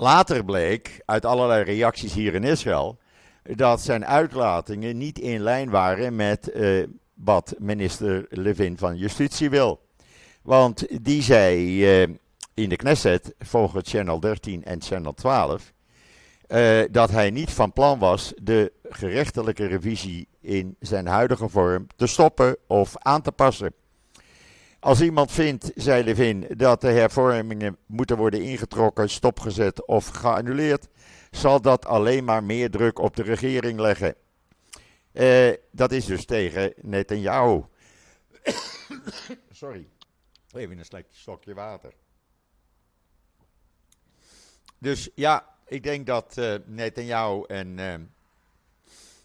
Later 0.00 0.44
bleek 0.44 1.00
uit 1.04 1.24
allerlei 1.24 1.62
reacties 1.62 2.12
hier 2.14 2.34
in 2.34 2.44
Israël 2.44 2.98
dat 3.42 3.80
zijn 3.80 4.06
uitlatingen 4.06 4.96
niet 4.96 5.18
in 5.18 5.40
lijn 5.40 5.70
waren 5.70 6.16
met 6.16 6.50
uh, 6.54 6.86
wat 7.14 7.54
minister 7.58 8.26
Levin 8.30 8.78
van 8.78 8.96
Justitie 8.96 9.50
wil. 9.50 9.80
Want 10.42 11.04
die 11.04 11.22
zei 11.22 11.80
uh, 12.02 12.14
in 12.54 12.68
de 12.68 12.76
Knesset, 12.76 13.34
volgens 13.38 13.90
Channel 13.90 14.20
13 14.20 14.64
en 14.64 14.82
Channel 14.82 15.14
12, 15.14 15.72
uh, 16.48 16.80
eh, 16.80 16.88
dat 16.92 17.10
hij 17.10 17.30
niet 17.30 17.50
van 17.50 17.72
plan 17.72 17.98
was 17.98 18.32
de 18.42 18.72
gerechtelijke 18.88 19.66
revisie 19.66 20.28
in 20.40 20.76
zijn 20.80 21.06
huidige 21.06 21.48
vorm 21.48 21.86
te 21.96 22.06
stoppen 22.06 22.56
of 22.66 22.94
aan 22.98 23.22
te 23.22 23.32
passen. 23.32 23.72
Als 24.88 25.00
iemand 25.00 25.32
vindt, 25.32 25.70
zei 25.74 26.04
Levin, 26.04 26.46
dat 26.56 26.80
de 26.80 26.88
hervormingen 26.88 27.76
moeten 27.86 28.16
worden 28.16 28.42
ingetrokken, 28.42 29.10
stopgezet 29.10 29.86
of 29.86 30.08
geannuleerd, 30.08 30.88
zal 31.30 31.60
dat 31.60 31.86
alleen 31.86 32.24
maar 32.24 32.44
meer 32.44 32.70
druk 32.70 32.98
op 32.98 33.16
de 33.16 33.22
regering 33.22 33.80
leggen. 33.80 34.14
Uh, 35.12 35.52
dat 35.70 35.92
is 35.92 36.04
dus 36.04 36.24
tegen 36.24 36.72
Netanyahu. 36.76 37.62
Sorry, 39.50 39.88
even 40.52 40.78
een 40.78 41.04
stokje 41.10 41.54
water. 41.54 41.92
Dus 44.78 45.10
ja, 45.14 45.54
ik 45.66 45.82
denk 45.82 46.06
dat 46.06 46.36
uh, 46.38 46.54
Netanyahu 46.64 47.44
en 47.46 47.78
uh, 47.78 47.94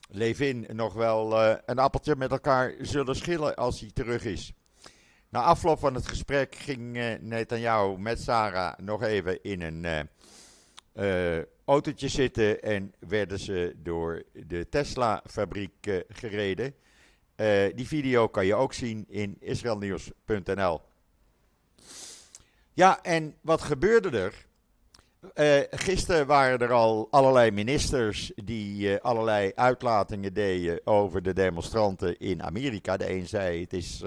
Levin 0.10 0.68
nog 0.72 0.94
wel 0.94 1.42
een 1.66 1.80
appeltje 1.80 2.16
met 2.16 2.32
elkaar 2.32 2.74
zullen 2.80 3.16
schillen 3.16 3.56
als 3.56 3.80
hij 3.80 3.90
terug 3.94 4.26
is. 4.26 4.54
Na 5.34 5.42
afloop 5.42 5.80
van 5.80 5.94
het 5.94 6.08
gesprek 6.08 6.56
ging 6.56 6.98
uh, 6.98 7.14
Netanyahu 7.20 7.98
met 7.98 8.22
Sarah 8.22 8.78
nog 8.78 9.04
even 9.04 9.44
in 9.44 9.62
een 9.62 10.08
uh, 10.96 11.40
autootje 11.66 12.08
zitten 12.08 12.62
en 12.62 12.94
werden 13.00 13.40
ze 13.40 13.76
door 13.78 14.24
de 14.34 14.70
Tesla-fabriek 14.70 16.04
gereden. 16.08 16.76
die 17.76 17.88
video 17.88 18.28
kan 18.28 18.46
je 18.46 18.56
ook 18.56 18.74
zien 18.74 19.06
in 19.10 19.36
israelnieuws.nl. 19.40 20.82
Ja, 22.74 23.02
en 23.02 23.36
wat 23.42 23.62
gebeurde 23.62 24.10
er? 24.20 24.46
Gisteren 25.72 26.28
waren 26.28 26.60
er 26.60 26.72
al 26.72 27.08
allerlei 27.12 27.52
ministers 27.52 28.32
die 28.36 28.98
allerlei 28.98 29.52
uitlatingen 29.56 30.34
deden 30.34 30.82
over 30.84 31.22
de 31.22 31.34
demonstranten 31.34 32.20
in 32.20 32.44
Amerika. 32.44 32.98
De 32.98 33.10
een 33.10 33.28
zei 33.28 33.62
het 33.62 33.74
is 33.74 34.04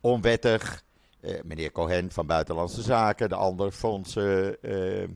onwettig. 0.00 0.84
Uh, 1.20 1.40
meneer 1.44 1.72
Cohen 1.72 2.12
van 2.12 2.26
Buitenlandse 2.26 2.82
Zaken, 2.82 3.28
de 3.28 3.34
ander 3.34 3.72
vond 3.72 4.08
ze 4.08 4.58
uh, 4.62 5.14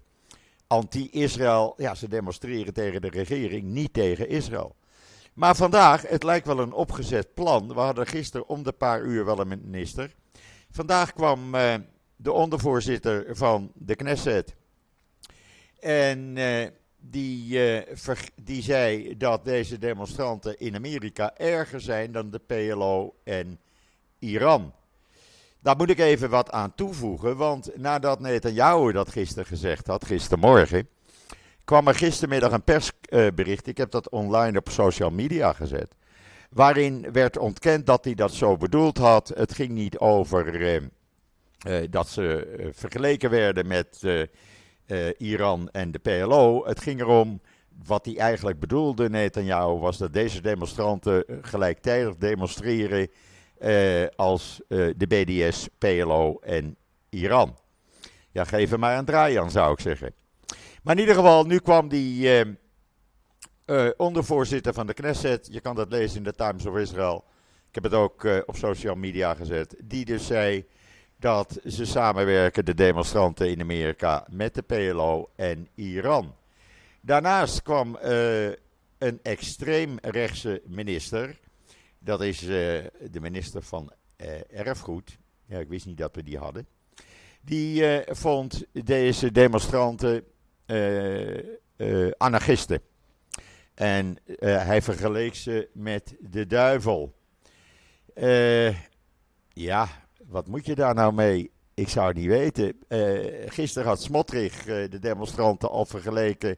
anti-Israël. 0.67 1.75
Ja, 1.77 1.95
ze 1.95 2.09
demonstreren 2.09 2.75
tegen 2.75 3.01
de 3.01 3.09
regering, 3.09 3.65
niet 3.65 3.93
tegen 3.93 4.29
Israël. 4.29 4.75
Maar 5.35 5.57
vandaag, 5.57 6.09
het 6.09 6.23
lijkt 6.23 6.47
wel 6.47 6.59
een 6.59 6.73
opgezet 6.73 7.35
plan. 7.35 7.69
We 7.69 7.81
hadden 7.81 8.07
gisteren 8.07 8.49
om 8.49 8.63
de 8.63 8.73
paar 8.73 9.03
uur 9.03 9.25
wel 9.25 9.39
een 9.39 9.49
minister. 9.49 10.15
Vandaag 10.71 11.13
kwam 11.13 11.55
uh, 11.55 11.75
de 12.17 12.33
ondervoorzitter 12.33 13.37
van 13.37 13.73
de 13.75 13.95
Knesset. 13.97 14.55
En 15.81 16.35
die, 16.99 17.61
die 18.43 18.63
zei 18.63 19.17
dat 19.17 19.45
deze 19.45 19.79
demonstranten 19.79 20.59
in 20.59 20.75
Amerika 20.75 21.37
erger 21.37 21.81
zijn 21.81 22.13
dan 22.13 22.31
de 22.31 22.39
PLO 22.39 23.15
en 23.25 23.61
Iran. 24.25 24.73
Daar 25.61 25.77
moet 25.77 25.91
ik 25.91 25.99
even 25.99 26.31
wat 26.31 26.51
aan 26.51 26.75
toevoegen, 26.75 27.37
want 27.37 27.71
nadat 27.77 28.21
Netanyahu 28.21 28.93
dat 28.93 29.11
gisteren 29.11 29.47
gezegd 29.47 29.87
had, 29.87 30.05
gistermorgen, 30.05 30.89
kwam 31.65 31.89
er 31.89 31.95
gistermiddag 31.95 32.53
een 32.53 32.63
persbericht, 32.63 33.67
ik 33.67 33.77
heb 33.77 33.91
dat 33.91 34.09
online 34.09 34.59
op 34.59 34.69
social 34.69 35.11
media 35.11 35.53
gezet, 35.53 35.95
waarin 36.51 37.13
werd 37.13 37.39
ontkend 37.39 37.87
dat 37.87 38.05
hij 38.05 38.15
dat 38.15 38.33
zo 38.33 38.57
bedoeld 38.57 38.99
had. 38.99 39.33
Het 39.35 39.55
ging 39.55 39.71
niet 39.71 39.99
over 39.99 40.61
uh, 40.61 40.81
uh, 41.67 41.87
dat 41.91 42.09
ze 42.09 42.57
uh, 42.59 42.67
vergeleken 42.73 43.31
werden 43.31 43.67
met 43.67 44.03
Iran 45.19 45.69
en 45.73 45.91
de 45.91 45.99
PLO. 45.99 46.67
Het 46.67 46.81
ging 46.81 47.01
erom, 47.01 47.41
wat 47.85 48.05
hij 48.05 48.19
eigenlijk 48.19 48.61
bedoelde, 48.61 49.11
Netanyahu, 49.11 49.79
was 49.79 49.99
dat 49.99 50.13
deze 50.13 50.41
demonstranten 50.41 51.25
gelijktijdig 51.43 52.17
demonstreren 52.17 53.09
als 54.17 54.61
uh, 54.69 54.95
de 54.97 55.07
BDS, 55.07 55.69
PLO 55.79 56.39
en 56.39 56.77
Iran. 57.09 57.59
Ja, 58.31 58.45
geef 58.45 58.73
er 58.73 58.79
maar 58.79 58.99
een 58.99 59.05
draai 59.05 59.37
aan, 59.37 59.51
zou 59.51 59.73
ik 59.73 59.81
zeggen. 59.81 60.13
Maar 60.83 60.95
in 60.95 61.01
ieder 61.01 61.15
geval, 61.15 61.45
nu 61.45 61.59
kwam 61.59 61.89
die 61.89 62.45
uh, 63.67 63.91
ondervoorzitter 63.97 64.75
van 64.75 64.87
de 64.87 64.95
Knesset. 64.95 65.49
Je 65.51 65.61
kan 65.61 65.75
dat 65.75 65.91
lezen 65.91 66.17
in 66.17 66.25
de 66.25 66.33
Times 66.33 66.67
of 66.67 66.77
Israel. 66.77 67.25
Ik 67.69 67.75
heb 67.75 67.85
het 67.85 67.95
ook 67.95 68.29
op 68.47 68.57
social 68.57 68.95
media 68.95 69.35
gezet. 69.35 69.77
Die 69.85 70.05
dus 70.05 70.27
zei 70.27 70.67
dat 71.19 71.61
ze 71.67 71.85
samenwerken, 71.85 72.65
de 72.65 72.75
demonstranten 72.75 73.51
in 73.51 73.61
Amerika, 73.61 74.27
met 74.31 74.55
de 74.55 74.63
PLO 74.63 75.31
en 75.37 75.69
Iran. 75.75 76.35
Daarnaast 77.01 77.63
kwam 77.63 77.99
een 78.99 79.19
extreemrechtse 79.23 80.63
minister 80.67 81.39
dat 82.05 82.23
is 82.23 82.43
uh, 82.43 82.49
de 83.11 83.21
minister 83.21 83.63
van 83.63 83.93
uh, 84.17 84.29
Erfgoed. 84.51 85.19
Ja, 85.47 85.59
ik 85.59 85.69
wist 85.69 85.87
niet 85.87 85.99
dat 85.99 86.15
we 86.15 86.23
die 86.23 86.39
hadden. 86.39 86.67
Die 87.41 87.83
uh, 87.83 88.15
vond 88.15 88.65
deze 88.73 89.33
demonstranten 89.33 90.25
anarchisten. 92.17 92.81
En 93.75 94.19
hij 94.39 94.83
vergeleek 94.83 95.35
ze 95.35 95.69
met 95.73 96.17
de 96.21 96.47
duivel. 96.47 97.15
ja, 99.49 99.89
wat 100.27 100.47
moet 100.47 100.67
je 100.67 100.75
daar 100.75 100.95
nou 100.95 101.13
mee? 101.13 101.51
Ik 101.75 101.89
zou 101.89 102.07
het 102.07 102.17
niet 102.17 102.27
weten. 102.27 102.77
gisteren 103.47 103.89
had 103.89 104.03
Smotrich 104.03 104.65
de 104.65 104.99
demonstranten 104.99 105.71
al 105.71 105.85
vergeleken 105.85 106.57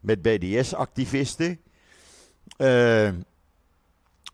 met 0.00 0.22
BDS-activisten. 0.22 1.60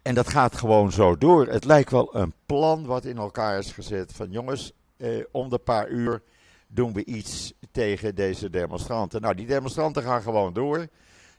En 0.09 0.15
dat 0.15 0.29
gaat 0.29 0.57
gewoon 0.57 0.93
zo 0.93 1.17
door. 1.17 1.47
Het 1.47 1.65
lijkt 1.65 1.91
wel 1.91 2.17
een 2.17 2.33
plan 2.47 2.87
wat 2.87 3.05
in 3.05 3.17
elkaar 3.17 3.59
is 3.59 3.73
gezet. 3.73 4.13
Van 4.13 4.31
jongens, 4.31 4.73
eh, 4.97 5.25
om 5.31 5.49
de 5.49 5.59
paar 5.59 5.89
uur 5.89 6.23
doen 6.67 6.93
we 6.93 7.05
iets 7.05 7.53
tegen 7.71 8.15
deze 8.15 8.51
demonstranten. 8.51 9.21
Nou, 9.21 9.35
die 9.35 9.47
demonstranten 9.47 10.03
gaan 10.03 10.23
gewoon 10.23 10.53
door. 10.53 10.87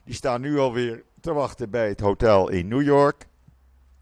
Die 0.04 0.14
staan 0.14 0.40
nu 0.40 0.58
alweer 0.58 1.02
te 1.20 1.32
wachten 1.32 1.70
bij 1.70 1.88
het 1.88 2.00
hotel 2.00 2.48
in 2.48 2.68
New 2.68 2.82
York. 2.82 3.26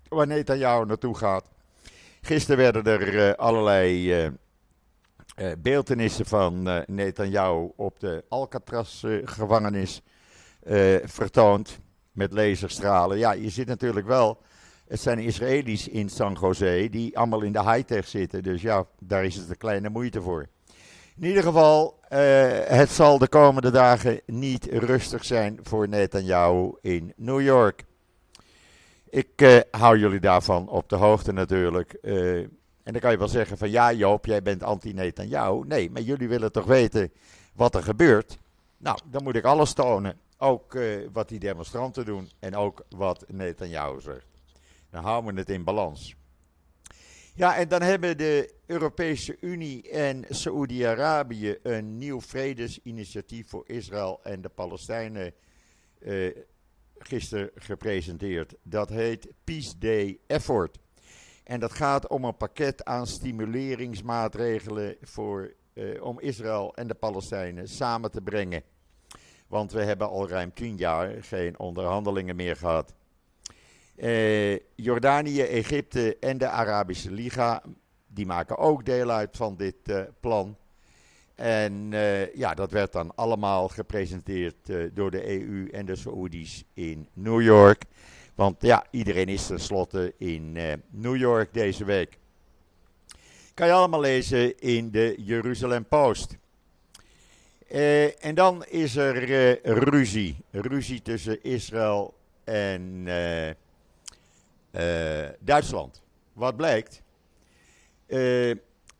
Waar 0.08 0.26
Netanyahu 0.26 0.84
naartoe 0.84 1.16
gaat. 1.16 1.50
Gisteren 2.20 2.56
werden 2.56 2.84
er 2.84 3.14
uh, 3.14 3.32
allerlei 3.32 4.18
uh, 4.24 4.30
uh, 5.36 5.52
beeldenissen 5.58 6.26
van 6.26 6.68
uh, 6.68 6.78
Netanyahu 6.86 7.70
op 7.76 8.00
de 8.00 8.24
Alcatraz-gevangenis 8.28 10.02
vertoond. 11.04 11.78
Met 12.12 12.32
laserstralen. 12.32 13.18
Ja, 13.18 13.32
je 13.32 13.50
zit 13.50 13.66
natuurlijk 13.66 14.06
wel 14.06 14.38
het 14.88 15.00
zijn 15.00 15.18
Israëli's 15.18 15.88
in 15.88 16.08
San 16.08 16.36
Jose 16.40 16.88
die 16.90 17.18
allemaal 17.18 17.42
in 17.42 17.52
de 17.52 17.70
high-tech 17.70 18.08
zitten. 18.08 18.42
Dus 18.42 18.62
ja, 18.62 18.86
daar 18.98 19.24
is 19.24 19.34
het 19.36 19.50
een 19.50 19.56
kleine 19.56 19.88
moeite 19.88 20.22
voor. 20.22 20.46
In 21.16 21.24
ieder 21.24 21.42
geval, 21.42 21.98
uh, 22.02 22.18
het 22.64 22.90
zal 22.90 23.18
de 23.18 23.28
komende 23.28 23.70
dagen 23.70 24.20
niet 24.26 24.64
rustig 24.64 25.24
zijn 25.24 25.58
voor 25.62 25.88
Netanyahu 25.88 26.72
in 26.80 27.12
New 27.16 27.40
York. 27.40 27.84
Ik 29.10 29.42
uh, 29.42 29.58
hou 29.70 29.98
jullie 29.98 30.20
daarvan 30.20 30.68
op 30.68 30.88
de 30.88 30.96
hoogte 30.96 31.32
natuurlijk. 31.32 31.98
Uh, 32.02 32.36
en 32.82 32.92
dan 32.92 33.00
kan 33.00 33.10
je 33.10 33.18
wel 33.18 33.28
zeggen 33.28 33.58
van 33.58 33.70
ja 33.70 33.92
Joop, 33.92 34.26
jij 34.26 34.42
bent 34.42 34.62
anti-Netanyahu. 34.62 35.64
Nee, 35.66 35.90
maar 35.90 36.02
jullie 36.02 36.28
willen 36.28 36.52
toch 36.52 36.66
weten 36.66 37.12
wat 37.52 37.74
er 37.74 37.82
gebeurt? 37.82 38.38
Nou, 38.76 38.98
dan 39.04 39.22
moet 39.22 39.36
ik 39.36 39.44
alles 39.44 39.72
tonen. 39.72 40.18
Ook 40.38 40.78
wat 41.12 41.28
die 41.28 41.38
demonstranten 41.38 42.04
doen 42.04 42.30
en 42.38 42.56
ook 42.56 42.84
wat 42.88 43.24
Netanyahu 43.28 44.00
zegt. 44.00 44.37
Dan 44.90 45.02
houden 45.02 45.34
we 45.34 45.40
het 45.40 45.50
in 45.50 45.64
balans. 45.64 46.16
Ja, 47.34 47.56
en 47.56 47.68
dan 47.68 47.82
hebben 47.82 48.16
de 48.16 48.54
Europese 48.66 49.36
Unie 49.40 49.90
en 49.90 50.24
Saoedi-Arabië 50.28 51.58
een 51.62 51.98
nieuw 51.98 52.20
vredesinitiatief 52.20 53.48
voor 53.48 53.64
Israël 53.66 54.20
en 54.22 54.40
de 54.40 54.48
Palestijnen 54.48 55.34
uh, 55.98 56.36
gisteren 56.98 57.50
gepresenteerd. 57.54 58.54
Dat 58.62 58.88
heet 58.88 59.28
Peace 59.44 59.78
Day 59.78 60.18
Effort. 60.26 60.78
En 61.44 61.60
dat 61.60 61.72
gaat 61.72 62.08
om 62.08 62.24
een 62.24 62.36
pakket 62.36 62.84
aan 62.84 63.06
stimuleringsmaatregelen 63.06 64.96
voor, 65.00 65.54
eh, 65.72 66.02
om 66.02 66.20
Israël 66.20 66.74
en 66.74 66.88
de 66.88 66.94
Palestijnen 66.94 67.68
samen 67.68 68.10
te 68.10 68.20
brengen. 68.20 68.62
Want 69.46 69.72
we 69.72 69.82
hebben 69.82 70.08
al 70.08 70.28
ruim 70.28 70.52
tien 70.52 70.76
jaar 70.76 71.22
geen 71.22 71.58
onderhandelingen 71.58 72.36
meer 72.36 72.56
gehad. 72.56 72.94
Eh, 73.98 74.58
Jordanië, 74.74 75.42
Egypte 75.42 76.16
en 76.20 76.38
de 76.38 76.48
Arabische 76.48 77.10
Liga, 77.10 77.62
die 78.06 78.26
maken 78.26 78.58
ook 78.58 78.84
deel 78.84 79.10
uit 79.10 79.36
van 79.36 79.56
dit 79.56 79.74
eh, 79.84 80.02
plan. 80.20 80.56
En 81.34 81.88
eh, 81.92 82.34
ja, 82.34 82.54
dat 82.54 82.70
werd 82.70 82.92
dan 82.92 83.14
allemaal 83.14 83.68
gepresenteerd 83.68 84.56
door 84.92 85.10
de 85.10 85.40
EU 85.40 85.68
en 85.70 85.86
de 85.86 85.96
Saoedi's 85.96 86.64
in 86.74 87.08
New 87.12 87.42
York. 87.42 87.82
Want 88.34 88.62
ja, 88.62 88.84
iedereen 88.90 89.28
is 89.28 89.46
tenslotte 89.46 90.14
in 90.18 90.52
New 90.90 91.16
York 91.16 91.54
deze 91.54 91.84
week. 91.84 92.18
Kan 93.54 93.66
je 93.66 93.72
allemaal 93.72 94.00
lezen 94.00 94.58
in 94.58 94.90
de 94.90 95.14
Jeruzalem 95.18 95.84
Post. 95.84 96.36
En 98.20 98.34
dan 98.34 98.64
is 98.64 98.96
er 98.96 99.58
ruzie. 99.62 100.36
Ruzie 100.50 101.02
tussen 101.02 101.42
Israël 101.42 102.14
en 102.44 103.06
Duitsland. 105.40 106.02
Wat 106.32 106.56
blijkt? 106.56 107.02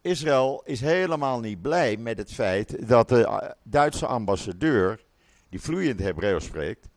Israël 0.01 0.63
is 0.65 0.81
helemaal 0.81 1.41
niet 1.41 1.63
blij 1.63 1.97
met 1.97 2.19
het 2.19 2.33
feit 2.33 2.89
dat 2.89 3.09
de 3.09 3.55
Duitse 3.63 4.07
ambassadeur, 4.07 5.05
die 5.49 5.61
vloeiend 5.61 6.01
Hebreeuws 6.01 6.45
spreekt, 6.45 6.89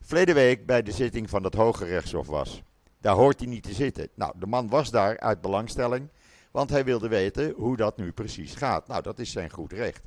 verleden 0.00 0.34
week 0.34 0.66
bij 0.66 0.82
de 0.82 0.92
zitting 0.92 1.30
van 1.30 1.44
het 1.44 1.54
Hoge 1.54 1.84
Rechtshof 1.84 2.26
was. 2.26 2.62
Daar 3.00 3.14
hoort 3.14 3.38
hij 3.38 3.48
niet 3.48 3.62
te 3.62 3.72
zitten. 3.72 4.08
Nou, 4.14 4.32
de 4.38 4.46
man 4.46 4.68
was 4.68 4.90
daar 4.90 5.20
uit 5.20 5.40
belangstelling, 5.40 6.08
want 6.50 6.70
hij 6.70 6.84
wilde 6.84 7.08
weten 7.08 7.52
hoe 7.56 7.76
dat 7.76 7.96
nu 7.96 8.12
precies 8.12 8.54
gaat. 8.54 8.88
Nou, 8.88 9.02
dat 9.02 9.18
is 9.18 9.30
zijn 9.30 9.50
goed 9.50 9.72
recht. 9.72 10.02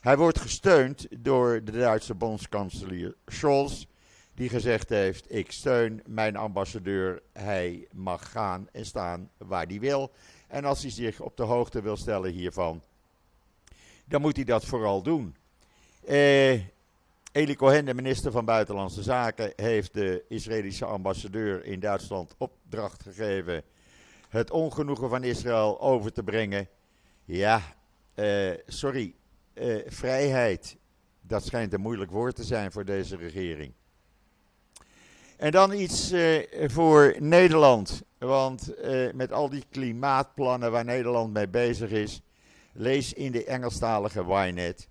Hij 0.00 0.16
wordt 0.16 0.40
gesteund 0.40 1.06
door 1.18 1.64
de 1.64 1.72
Duitse 1.72 2.14
bondskanselier 2.14 3.14
Scholz, 3.26 3.84
die 4.34 4.48
gezegd 4.48 4.88
heeft: 4.88 5.34
Ik 5.34 5.52
steun 5.52 6.02
mijn 6.06 6.36
ambassadeur. 6.36 7.22
Hij 7.32 7.86
mag 7.92 8.30
gaan 8.30 8.68
en 8.72 8.86
staan 8.86 9.30
waar 9.36 9.66
hij 9.66 9.80
wil. 9.80 10.10
En 10.48 10.64
als 10.64 10.82
hij 10.82 10.90
zich 10.90 11.20
op 11.20 11.36
de 11.36 11.42
hoogte 11.42 11.82
wil 11.82 11.96
stellen 11.96 12.32
hiervan, 12.32 12.82
dan 14.04 14.20
moet 14.20 14.36
hij 14.36 14.44
dat 14.44 14.64
vooral 14.64 15.02
doen. 15.02 15.36
Eh, 16.04 16.52
Eli 17.32 17.56
Cohen, 17.56 17.84
de 17.84 17.94
minister 17.94 18.32
van 18.32 18.44
Buitenlandse 18.44 19.02
Zaken, 19.02 19.52
heeft 19.56 19.94
de 19.94 20.24
Israëlische 20.28 20.84
ambassadeur 20.84 21.64
in 21.64 21.80
Duitsland 21.80 22.34
opdracht 22.38 23.02
gegeven 23.02 23.64
het 24.28 24.50
ongenoegen 24.50 25.08
van 25.08 25.24
Israël 25.24 25.80
over 25.80 26.12
te 26.12 26.22
brengen. 26.22 26.68
Ja, 27.24 27.62
eh, 28.14 28.50
sorry, 28.66 29.14
eh, 29.54 29.76
vrijheid, 29.86 30.76
dat 31.20 31.44
schijnt 31.44 31.72
een 31.72 31.80
moeilijk 31.80 32.10
woord 32.10 32.36
te 32.36 32.44
zijn 32.44 32.72
voor 32.72 32.84
deze 32.84 33.16
regering. 33.16 33.72
En 35.42 35.50
dan 35.50 35.72
iets 35.72 36.10
eh, 36.10 36.68
voor 36.68 37.14
Nederland. 37.18 38.02
Want 38.18 38.74
eh, 38.74 39.12
met 39.12 39.32
al 39.32 39.48
die 39.48 39.64
klimaatplannen 39.70 40.70
waar 40.70 40.84
Nederland 40.84 41.32
mee 41.32 41.48
bezig 41.48 41.90
is, 41.90 42.20
lees 42.72 43.12
in 43.12 43.32
de 43.32 43.44
Engelstalige 43.44 44.24
Ynet 44.28 44.88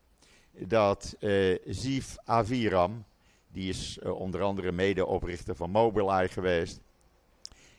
dat 0.51 1.15
uh, 1.19 1.57
Ziv 1.65 2.15
Aviram, 2.25 3.03
die 3.47 3.69
is 3.69 3.99
onder 4.01 4.41
andere 4.41 4.71
medeoprichter 4.71 5.55
van 5.55 5.69
Mobileye 5.69 6.27
geweest, 6.27 6.79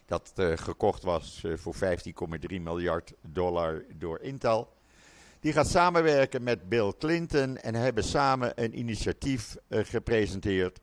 dat 0.06 0.32
gekocht 0.54 1.02
was 1.02 1.44
voor 1.54 1.74
15,3 1.74 1.80
miljard 2.62 3.12
dollar 3.20 3.84
door 3.98 4.20
Intel. 4.20 4.72
Die 5.40 5.52
gaat 5.52 5.68
samenwerken 5.68 6.42
met 6.42 6.68
Bill 6.68 6.92
Clinton 6.98 7.56
en 7.56 7.74
hebben 7.74 8.04
samen 8.04 8.52
een 8.54 8.78
initiatief 8.78 9.56
gepresenteerd 9.68 10.80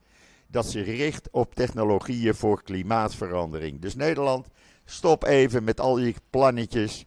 dat 0.51 0.65
zich 0.65 0.85
richt 0.85 1.29
op 1.31 1.55
technologieën 1.55 2.35
voor 2.35 2.63
klimaatverandering. 2.63 3.81
Dus 3.81 3.95
Nederland, 3.95 4.47
stop 4.85 5.23
even 5.23 5.63
met 5.63 5.79
al 5.79 5.95
die 5.95 6.15
plannetjes. 6.29 7.05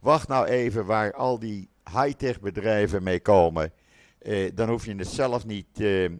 Wacht 0.00 0.28
nou 0.28 0.46
even 0.46 0.86
waar 0.86 1.14
al 1.14 1.38
die 1.38 1.70
high-tech 1.84 2.40
bedrijven 2.40 3.02
mee 3.02 3.20
komen. 3.20 3.72
Eh, 4.18 4.50
dan 4.54 4.68
hoef 4.68 4.84
je 4.84 4.94
het 4.94 5.08
zelf 5.08 5.46
niet 5.46 5.80
eh, 5.80 6.04
uh, 6.04 6.10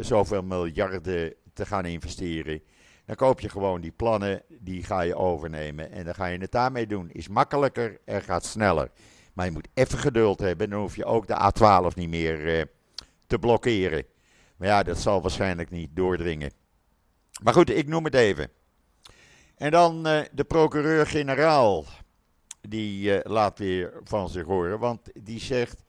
zoveel 0.00 0.42
miljarden 0.42 1.34
te 1.52 1.66
gaan 1.66 1.84
investeren. 1.84 2.62
Dan 3.06 3.16
koop 3.16 3.40
je 3.40 3.48
gewoon 3.48 3.80
die 3.80 3.90
plannen, 3.90 4.42
die 4.48 4.84
ga 4.84 5.00
je 5.00 5.14
overnemen 5.14 5.90
en 5.90 6.04
dan 6.04 6.14
ga 6.14 6.26
je 6.26 6.38
het 6.38 6.52
daarmee 6.52 6.86
doen. 6.86 7.10
Is 7.10 7.28
makkelijker 7.28 8.00
en 8.04 8.22
gaat 8.22 8.44
sneller. 8.44 8.90
Maar 9.32 9.46
je 9.46 9.52
moet 9.52 9.68
even 9.74 9.98
geduld 9.98 10.38
hebben, 10.38 10.70
dan 10.70 10.80
hoef 10.80 10.96
je 10.96 11.04
ook 11.04 11.26
de 11.26 11.52
A12 11.52 11.94
niet 11.94 12.08
meer 12.08 12.58
uh, 12.58 12.62
te 13.26 13.38
blokkeren. 13.38 14.04
Maar 14.60 14.68
ja, 14.68 14.82
dat 14.82 14.98
zal 14.98 15.20
waarschijnlijk 15.20 15.70
niet 15.70 15.90
doordringen. 15.92 16.52
Maar 17.42 17.54
goed, 17.54 17.70
ik 17.70 17.86
noem 17.86 18.04
het 18.04 18.14
even. 18.14 18.50
En 19.56 19.70
dan 19.70 20.06
uh, 20.06 20.20
de 20.32 20.44
procureur-generaal. 20.44 21.84
Die 22.60 23.16
uh, 23.16 23.20
laat 23.22 23.58
weer 23.58 23.92
van 24.04 24.28
zich 24.28 24.44
horen. 24.44 24.78
Want 24.78 25.00
die 25.22 25.40
zegt. 25.40 25.82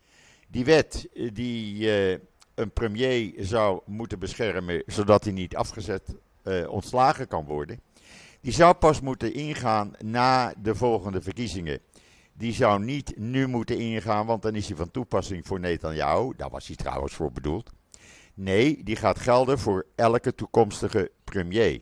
Die 0.48 0.66
wet 0.66 1.08
die 1.34 1.76
uh, 2.12 2.18
een 2.56 2.72
premier 2.74 3.34
zou 3.38 3.82
moeten 3.86 4.20
beschermen. 4.20 4.84
zodat 4.86 5.24
hij 5.24 5.34
niet 5.34 5.56
afgezet 5.56 6.16
ontslagen 6.68 7.28
kan 7.28 7.46
worden. 7.46 7.82
Die 8.42 8.54
zou 8.54 8.74
pas 8.74 9.02
moeten 9.02 9.34
ingaan 9.34 9.94
na 10.00 10.54
de 10.58 10.76
volgende 10.76 11.22
verkiezingen. 11.22 11.80
Die 12.34 12.54
zou 12.54 12.84
niet 12.84 13.18
nu 13.18 13.48
moeten 13.48 13.78
ingaan, 13.78 14.26
want 14.26 14.42
dan 14.42 14.56
is 14.56 14.68
hij 14.68 14.78
van 14.78 14.92
toepassing 14.92 15.48
voor 15.48 15.60
Netanyahu. 15.60 16.34
Daar 16.38 16.50
was 16.50 16.68
hij 16.68 16.76
trouwens 16.76 17.14
voor 17.14 17.32
bedoeld. 17.32 17.72
Nee, 18.34 18.84
die 18.84 18.96
gaat 18.96 19.20
gelden 19.20 19.60
voor 19.60 19.86
elke 19.96 20.36
toekomstige 20.36 21.12
premier. 21.24 21.82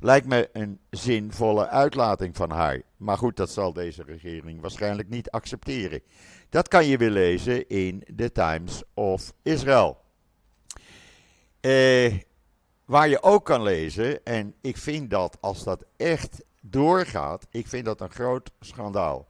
Lijkt 0.00 0.26
me 0.26 0.48
een 0.52 0.80
zinvolle 0.90 1.68
uitlating 1.68 2.36
van 2.36 2.50
haar. 2.50 2.82
Maar 2.96 3.18
goed, 3.18 3.36
dat 3.36 3.50
zal 3.50 3.72
deze 3.72 4.02
regering 4.02 4.60
waarschijnlijk 4.60 5.08
niet 5.08 5.30
accepteren. 5.30 6.02
Dat 6.48 6.68
kan 6.68 6.86
je 6.86 6.96
weer 6.96 7.10
lezen 7.10 7.68
in 7.68 8.04
The 8.16 8.32
Times 8.32 8.82
of 8.94 9.32
Israel. 9.42 10.00
Eh, 11.60 12.14
waar 12.84 13.08
je 13.08 13.22
ook 13.22 13.44
kan 13.44 13.62
lezen, 13.62 14.24
en 14.24 14.54
ik 14.60 14.76
vind 14.76 15.10
dat 15.10 15.38
als 15.40 15.64
dat 15.64 15.84
echt 15.96 16.44
doorgaat, 16.60 17.46
ik 17.50 17.66
vind 17.66 17.84
dat 17.84 18.00
een 18.00 18.10
groot 18.10 18.50
schandaal. 18.60 19.28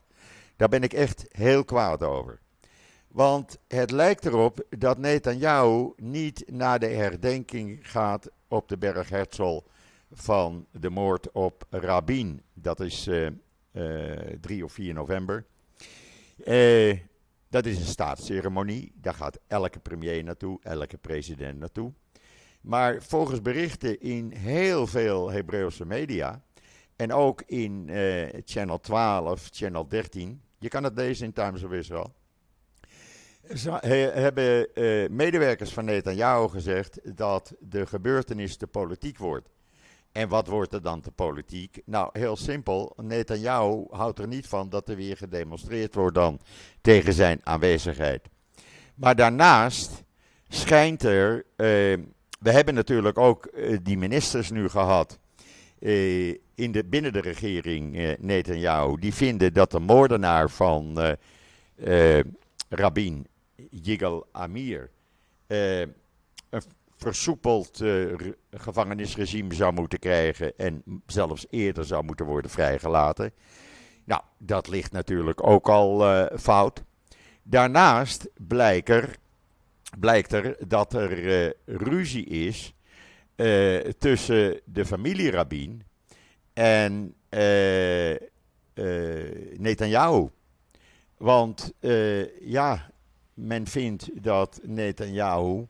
Daar 0.55 0.69
ben 0.69 0.83
ik 0.83 0.93
echt 0.93 1.25
heel 1.31 1.63
kwaad 1.63 2.03
over. 2.03 2.39
Want 3.11 3.57
het 3.67 3.91
lijkt 3.91 4.25
erop 4.25 4.65
dat 4.69 4.97
Netanyahu 4.97 5.93
niet 5.95 6.43
naar 6.51 6.79
de 6.79 6.87
herdenking 6.87 7.79
gaat 7.81 8.29
op 8.47 8.69
de 8.69 8.77
berg 8.77 9.09
Herzl 9.09 9.61
van 10.11 10.65
de 10.71 10.89
moord 10.89 11.31
op 11.31 11.65
Rabin. 11.69 12.41
Dat 12.53 12.79
is 12.79 13.07
uh, 13.07 13.29
uh, 13.71 14.15
3 14.41 14.63
of 14.63 14.71
4 14.71 14.93
november. 14.93 15.45
Uh, 16.45 16.97
dat 17.49 17.65
is 17.65 17.77
een 17.77 17.85
staatsceremonie. 17.85 18.91
Daar 18.95 19.13
gaat 19.13 19.39
elke 19.47 19.79
premier 19.79 20.23
naartoe, 20.23 20.59
elke 20.63 20.97
president 20.97 21.59
naartoe. 21.59 21.93
Maar 22.61 23.03
volgens 23.03 23.41
berichten 23.41 24.01
in 24.01 24.31
heel 24.31 24.87
veel 24.87 25.31
Hebreeuwse 25.31 25.85
media. 25.85 26.41
En 26.95 27.13
ook 27.13 27.41
in 27.41 27.89
Channel 28.45 28.79
12, 28.79 29.49
Channel 29.51 29.87
13. 29.87 30.41
Je 30.59 30.67
kan 30.67 30.83
het 30.83 30.95
lezen 30.95 31.25
in 31.25 31.33
Times 31.33 31.63
of 31.63 31.71
Israel 31.71 32.13
hebben 34.13 34.67
uh, 34.73 35.09
medewerkers 35.09 35.73
van 35.73 35.85
Netanyahu 35.85 36.49
gezegd 36.49 37.17
dat 37.17 37.53
de 37.59 37.85
gebeurtenis 37.85 38.57
te 38.57 38.67
politiek 38.67 39.17
wordt. 39.17 39.49
En 40.11 40.29
wat 40.29 40.47
wordt 40.47 40.73
er 40.73 40.81
dan 40.81 41.01
te 41.01 41.11
politiek? 41.11 41.81
Nou, 41.85 42.09
heel 42.13 42.35
simpel. 42.35 42.93
Netanyahu 43.01 43.85
houdt 43.89 44.19
er 44.19 44.27
niet 44.27 44.47
van 44.47 44.69
dat 44.69 44.89
er 44.89 44.95
weer 44.95 45.17
gedemonstreerd 45.17 45.95
wordt 45.95 46.15
dan 46.15 46.39
tegen 46.81 47.13
zijn 47.13 47.39
aanwezigheid. 47.43 48.29
Maar 48.95 49.15
daarnaast 49.15 50.03
schijnt 50.47 51.03
er. 51.03 51.35
Uh, 51.35 51.45
we 52.39 52.51
hebben 52.51 52.73
natuurlijk 52.73 53.17
ook 53.17 53.49
uh, 53.53 53.77
die 53.83 53.97
ministers 53.97 54.49
nu 54.49 54.69
gehad. 54.69 55.19
in 56.55 56.71
de, 56.71 56.83
binnen 56.85 57.13
de 57.13 57.21
regering 57.21 58.15
Netanyahu. 58.19 58.99
Die 58.99 59.13
vinden 59.13 59.53
dat 59.53 59.71
de 59.71 59.79
moordenaar 59.79 60.49
van 60.49 61.17
Rabin 62.69 63.27
Yigal 63.71 64.27
Amir 64.31 64.89
uh, 65.47 65.79
een 65.79 66.63
versoepeld 66.97 67.81
uh, 67.81 68.15
gevangenisregime 68.51 69.53
zou 69.53 69.73
moeten 69.73 69.99
krijgen 69.99 70.57
en 70.57 70.83
zelfs 71.05 71.45
eerder 71.49 71.85
zou 71.85 72.03
moeten 72.03 72.25
worden 72.25 72.51
vrijgelaten. 72.51 73.31
Nou, 74.03 74.21
dat 74.37 74.67
ligt 74.67 74.91
natuurlijk 74.91 75.47
ook 75.47 75.69
al 75.69 76.13
uh, 76.13 76.25
fout. 76.39 76.83
Daarnaast 77.43 78.29
blijkt 78.47 78.89
er, 78.89 79.15
blijkt 79.99 80.33
er 80.33 80.55
dat 80.67 80.93
er 80.93 81.53
ruzie 81.65 82.25
is 82.25 82.73
tussen 83.97 84.59
de 84.65 84.85
familie 84.85 85.31
Rabin 85.31 85.83
en 86.53 87.15
Netanyahu. 89.57 90.29
Want 91.17 91.73
ja, 92.39 92.90
men 93.41 93.67
vindt 93.67 94.23
dat 94.23 94.59
Netanyahu 94.63 95.67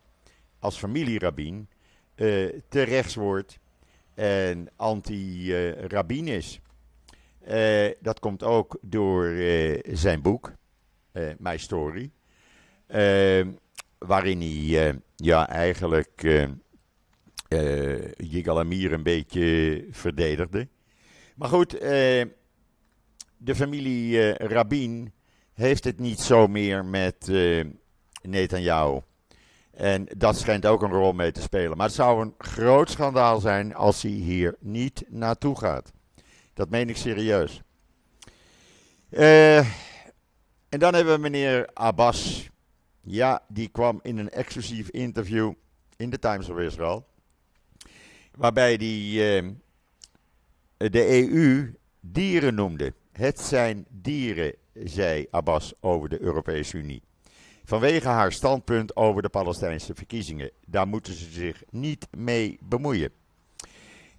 als 0.59 0.77
familierabin 0.77 1.67
te 2.69 2.81
rechts 2.81 3.15
wordt 3.15 3.59
en 4.13 4.69
anti-rabbin 4.75 6.27
is. 6.27 6.61
dat 7.99 8.19
komt 8.19 8.43
ook 8.43 8.77
door 8.81 9.33
zijn 9.83 10.21
boek, 10.21 10.53
My 11.37 11.57
Story. 11.57 12.11
waarin 13.97 14.41
hij 14.41 14.99
ja, 15.15 15.49
eigenlijk 15.49 16.23
uh, 17.53 18.11
Yigal 18.17 18.59
Amir 18.59 18.93
een 18.93 19.03
beetje 19.03 19.85
verdedigde. 19.91 20.67
Maar 21.35 21.49
goed, 21.49 21.73
uh, 21.73 21.81
de 23.37 23.55
familie 23.55 24.17
uh, 24.17 24.33
Rabin 24.33 25.11
heeft 25.61 25.83
het 25.83 25.99
niet 25.99 26.19
zo 26.19 26.47
meer 26.47 26.85
met 26.85 27.27
uh, 27.27 27.65
Netanyahu. 28.21 28.99
En 29.71 30.07
dat 30.17 30.37
schijnt 30.37 30.65
ook 30.65 30.81
een 30.81 30.91
rol 30.91 31.13
mee 31.13 31.31
te 31.31 31.41
spelen. 31.41 31.77
Maar 31.77 31.85
het 31.85 31.95
zou 31.95 32.21
een 32.21 32.33
groot 32.37 32.89
schandaal 32.89 33.39
zijn 33.39 33.75
als 33.75 34.01
hij 34.01 34.11
hier 34.11 34.55
niet 34.59 35.03
naartoe 35.07 35.57
gaat. 35.57 35.91
Dat 36.53 36.69
meen 36.69 36.89
ik 36.89 36.97
serieus. 36.97 37.61
en 39.09 40.79
dan 40.79 40.93
hebben 40.93 41.13
we 41.13 41.19
meneer 41.19 41.69
Abbas. 41.73 42.49
Ja, 43.01 43.43
die 43.47 43.67
kwam 43.67 43.99
in 44.03 44.17
een 44.17 44.29
exclusief 44.29 44.89
interview 44.89 45.53
in 45.97 46.09
de 46.09 46.19
Times 46.19 46.49
of 46.49 46.57
Israel. 46.57 47.07
Waarbij 48.31 48.77
die, 48.77 49.23
ehm, 49.23 49.53
de 50.77 51.07
EU 51.09 51.75
dieren 51.99 52.55
noemde. 52.55 52.93
Het 53.21 53.39
zijn 53.39 53.85
dieren, 53.89 54.53
zei 54.73 55.27
Abbas 55.31 55.73
over 55.79 56.09
de 56.09 56.21
Europese 56.21 56.77
Unie. 56.77 57.01
Vanwege 57.63 58.07
haar 58.07 58.31
standpunt 58.31 58.95
over 58.95 59.21
de 59.21 59.29
Palestijnse 59.29 59.95
verkiezingen. 59.95 60.51
Daar 60.65 60.87
moeten 60.87 61.13
ze 61.13 61.31
zich 61.31 61.63
niet 61.69 62.07
mee 62.17 62.57
bemoeien. 62.61 63.11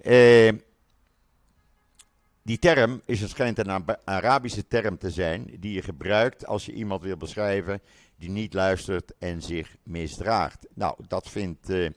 Uh, 0.02 0.52
die 2.42 2.58
term 2.58 3.02
is, 3.04 3.20
het 3.20 3.30
schijnt 3.30 3.58
een 3.58 3.84
Arabische 4.04 4.66
term 4.68 4.98
te 4.98 5.10
zijn 5.10 5.56
die 5.58 5.72
je 5.72 5.82
gebruikt 5.82 6.46
als 6.46 6.66
je 6.66 6.72
iemand 6.72 7.02
wil 7.02 7.16
beschrijven 7.16 7.80
die 8.16 8.30
niet 8.30 8.54
luistert 8.54 9.12
en 9.18 9.42
zich 9.42 9.76
misdraagt. 9.82 10.66
Nou, 10.74 10.94
dat 11.08 11.28
vindt 11.28 11.70
uh, 11.70 11.90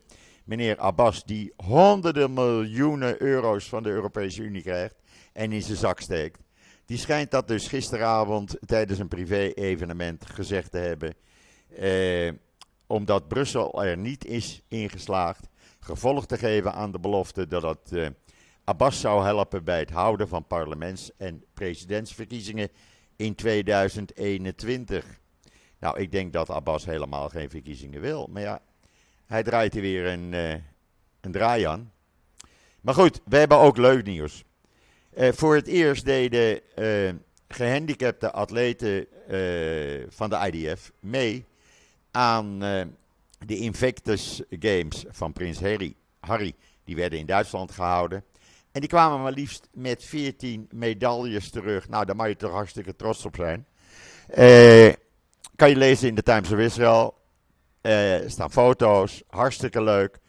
meneer 0.44 0.78
Abbas, 0.78 1.24
die 1.24 1.54
honderden 1.56 2.34
miljoenen 2.34 3.22
euro's 3.22 3.70
van 3.70 3.84
de 3.84 3.90
Europese 3.90 4.42
Unie 4.42 4.62
krijgt 4.62 4.96
en 5.34 5.52
in 5.52 5.62
zijn 5.62 5.78
zak 5.78 6.00
steekt. 6.00 6.44
Die 6.86 6.98
schijnt 6.98 7.32
dat 7.32 7.48
dus 7.48 7.68
gisteravond 7.68 8.58
tijdens 8.66 9.00
een 9.00 9.08
privé-evenement 9.08 10.26
gezegd 10.26 10.72
te 10.72 10.78
hebben. 10.78 11.14
Eh, 11.76 12.32
omdat 12.88 13.28
Brussel 13.28 13.84
er 13.84 13.98
niet 13.98 14.26
is 14.26 14.62
ingeslaagd 14.68 15.50
gevolg 15.80 16.26
te 16.26 16.38
geven 16.38 16.74
aan 16.74 16.92
de 16.92 17.00
belofte 17.00 17.48
dat 17.48 17.62
het 17.62 17.92
eh, 17.92 18.08
Abbas 18.64 19.00
zou 19.00 19.24
helpen 19.24 19.64
bij 19.64 19.80
het 19.80 19.90
houden 19.90 20.28
van 20.28 20.48
parlements- 20.48 21.12
en 21.18 21.44
presidentsverkiezingen 21.54 22.70
in 23.16 23.36
2021. 23.36 25.20
Nou, 25.80 26.00
ik 26.00 26.12
denk 26.12 26.34
dat 26.34 26.50
Abbas 26.50 26.86
helemaal 26.86 27.30
geen 27.30 27.50
verkiezingen 27.50 28.02
wil. 28.02 28.28
Maar 28.32 28.42
ja, 28.42 28.62
hij 29.26 29.44
draait 29.44 29.76
er 29.76 29.82
weer 29.82 30.06
een, 30.06 30.34
uh, 30.34 30.54
een 31.22 31.32
draai 31.32 31.64
aan. 31.64 31.92
Maar 32.82 32.94
goed, 32.94 33.22
we 33.26 33.38
hebben 33.38 33.58
ook 33.58 33.78
leuk 33.78 34.06
nieuws. 34.06 34.44
Uh, 35.18 35.30
voor 35.32 35.56
het 35.56 35.68
eerst 35.68 36.06
deden 36.06 36.60
uh, 36.76 37.14
gehandicapte 37.48 38.32
atleten 38.32 39.08
van 40.10 40.30
de 40.30 40.52
IDF 40.52 40.92
mee 41.00 41.46
aan 42.12 42.60
de 43.46 43.58
Invictus 43.58 44.42
Games 44.50 45.06
van 45.10 45.34
Prins 45.34 45.60
Harry. 45.60 45.96
Harry. 46.20 46.54
Die 46.84 46.96
werden 46.96 47.20
in 47.20 47.26
Duitsland 47.26 47.72
gehouden. 47.72 48.24
En 48.72 48.80
die 48.80 48.90
kwamen 48.90 49.22
maar 49.22 49.32
liefst 49.32 49.68
met 49.74 50.04
14 50.04 50.68
medailles 50.72 51.50
terug. 51.50 51.90
Nou, 51.90 52.06
daar 52.06 52.16
mag 52.16 52.28
je 52.28 52.36
toch 52.36 52.52
hartstikke 52.52 52.96
trots 52.96 53.26
op 53.26 53.36
zijn. 53.36 53.66
kan 55.56 55.70
je 55.70 55.76
lezen 55.76 56.08
in 56.08 56.16
de 56.16 56.24
Times 56.24 56.52
of 56.52 56.60
Israel. 56.60 57.18
Er 57.82 58.30
staan 58.32 58.52
foto's, 58.52 59.24
hartstikke 59.28 59.84
leuk. 59.84 60.20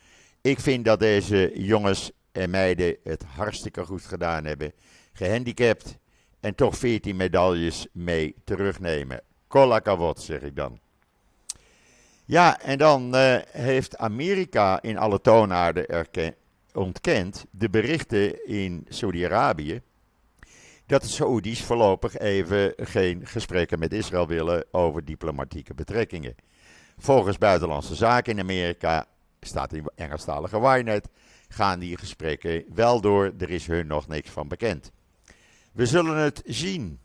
Ik 0.40 0.60
vind 0.60 0.84
dat 0.84 1.00
deze 1.00 1.52
jongens 1.54 2.12
en 2.36 2.50
meiden 2.50 2.96
het 3.04 3.24
hartstikke 3.24 3.84
goed 3.84 4.04
gedaan 4.04 4.44
hebben. 4.44 4.72
Gehandicapt 5.12 5.98
en 6.40 6.54
toch 6.54 6.76
14 6.76 7.16
medailles 7.16 7.86
mee 7.92 8.34
terugnemen. 8.44 9.20
Kolla 9.46 9.78
kavot, 9.78 10.20
zeg 10.20 10.40
ik 10.40 10.56
dan. 10.56 10.78
Ja, 12.24 12.60
en 12.60 12.78
dan 12.78 13.16
uh, 13.16 13.36
heeft 13.50 13.96
Amerika 13.96 14.82
in 14.82 14.98
alle 14.98 15.20
toonaarden 15.20 16.06
ontkend 16.72 17.44
de 17.50 17.70
berichten 17.70 18.46
in 18.46 18.86
Saudi-Arabië 18.88 19.82
dat 20.86 21.02
de 21.02 21.08
Saoedi's 21.08 21.62
voorlopig 21.62 22.18
even 22.18 22.72
geen 22.76 23.26
gesprekken 23.26 23.78
met 23.78 23.92
Israël 23.92 24.26
willen 24.26 24.64
over 24.70 25.04
diplomatieke 25.04 25.74
betrekkingen. 25.74 26.34
Volgens 26.98 27.38
Buitenlandse 27.38 27.94
Zaken 27.94 28.32
in 28.32 28.40
Amerika, 28.40 29.06
staat 29.40 29.72
in 29.72 29.90
Engelstalige 29.94 30.60
Wynet, 30.60 31.08
gaan 31.48 31.78
die 31.78 31.98
gesprekken 31.98 32.64
wel 32.74 33.00
door. 33.00 33.32
Er 33.38 33.50
is 33.50 33.66
hun 33.66 33.86
nog 33.86 34.08
niks 34.08 34.30
van 34.30 34.48
bekend. 34.48 34.92
We 35.72 35.86
zullen 35.86 36.16
het 36.16 36.42
zien. 36.44 37.00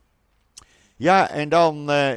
Ja, 0.96 1.30
en 1.30 1.50
dan 1.50 1.92
uh, 1.92 2.12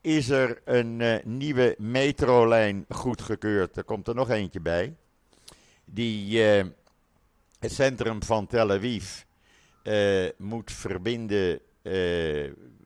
is 0.00 0.28
er 0.28 0.60
een 0.64 1.00
uh, 1.00 1.16
nieuwe 1.24 1.74
metrolijn 1.78 2.84
goedgekeurd. 2.88 3.76
Er 3.76 3.84
komt 3.84 4.08
er 4.08 4.14
nog 4.14 4.30
eentje 4.30 4.60
bij. 4.60 4.94
Die 5.84 6.42
uh, 6.42 6.64
het 7.58 7.72
centrum 7.72 8.22
van 8.22 8.46
Tel 8.46 8.70
Aviv 8.70 9.22
moet 10.36 10.72
verbinden 10.72 11.60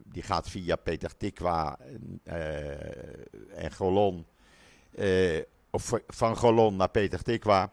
die 0.05 0.23
gaat 0.23 0.51
via 0.51 0.77
Peter 0.77 1.17
Tikwa 1.17 1.79
en 3.55 3.73
Golon. 3.73 4.27
Of 5.71 5.93
van 6.07 6.37
Golon 6.37 6.77
naar 6.77 6.91
Peter 6.91 7.23
Tikwa. 7.23 7.73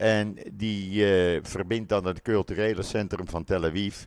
En 0.00 0.36
die 0.52 0.90
uh, 0.92 1.38
verbindt 1.42 1.88
dan 1.88 2.06
het 2.06 2.22
culturele 2.22 2.82
centrum 2.82 3.28
van 3.28 3.44
Tel 3.44 3.64
Aviv 3.64 4.04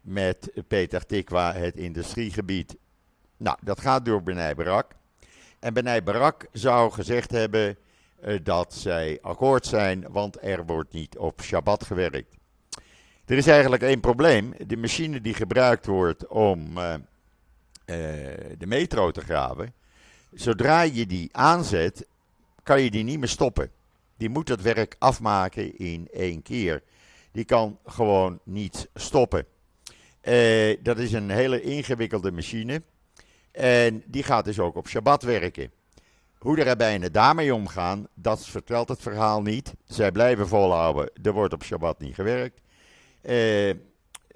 met 0.00 0.52
Peter 0.68 1.06
Tikwa, 1.06 1.52
het 1.52 1.76
industriegebied. 1.76 2.76
Nou, 3.36 3.56
dat 3.62 3.80
gaat 3.80 4.04
door 4.04 4.22
Benai 4.22 4.54
Barak. 4.54 4.90
En 5.58 5.74
Benai 5.74 6.02
Barak 6.02 6.46
zou 6.52 6.92
gezegd 6.92 7.30
hebben 7.30 7.76
dat 8.42 8.74
zij 8.74 9.18
akkoord 9.22 9.66
zijn, 9.66 10.06
want 10.10 10.42
er 10.42 10.66
wordt 10.66 10.92
niet 10.92 11.18
op 11.18 11.42
Shabbat 11.42 11.84
gewerkt. 11.84 12.36
Er 13.24 13.36
is 13.36 13.46
eigenlijk 13.46 13.82
één 13.82 14.00
probleem. 14.00 14.54
De 14.66 14.76
machine 14.76 15.20
die 15.20 15.34
gebruikt 15.34 15.86
wordt 15.86 16.26
om 16.26 16.78
eh, 16.78 16.94
de 18.58 18.66
metro 18.66 19.10
te 19.10 19.20
graven. 19.20 19.74
Zodra 20.32 20.82
je 20.82 21.06
die 21.06 21.28
aanzet, 21.32 22.06
kan 22.62 22.82
je 22.82 22.90
die 22.90 23.04
niet 23.04 23.18
meer 23.18 23.28
stoppen. 23.28 23.70
Die 24.16 24.28
moet 24.28 24.48
het 24.48 24.62
werk 24.62 24.96
afmaken 24.98 25.78
in 25.78 26.08
één 26.12 26.42
keer. 26.42 26.82
Die 27.32 27.44
kan 27.44 27.78
gewoon 27.84 28.40
niet 28.44 28.88
stoppen. 28.94 29.46
Uh, 30.22 30.76
dat 30.82 30.98
is 30.98 31.12
een 31.12 31.30
hele 31.30 31.62
ingewikkelde 31.62 32.32
machine. 32.32 32.82
En 33.52 34.02
die 34.06 34.22
gaat 34.22 34.44
dus 34.44 34.58
ook 34.58 34.76
op 34.76 34.88
Shabbat 34.88 35.22
werken. 35.22 35.70
Hoe 36.38 36.56
de 36.56 36.62
rabbijnen 36.62 37.12
daarmee 37.12 37.54
omgaan, 37.54 38.06
dat 38.14 38.46
vertelt 38.46 38.88
het 38.88 39.02
verhaal 39.02 39.42
niet. 39.42 39.74
Zij 39.84 40.12
blijven 40.12 40.48
volhouden, 40.48 41.10
er 41.22 41.32
wordt 41.32 41.54
op 41.54 41.62
Shabbat 41.62 41.98
niet 41.98 42.14
gewerkt. 42.14 42.60
Uh, 43.22 43.74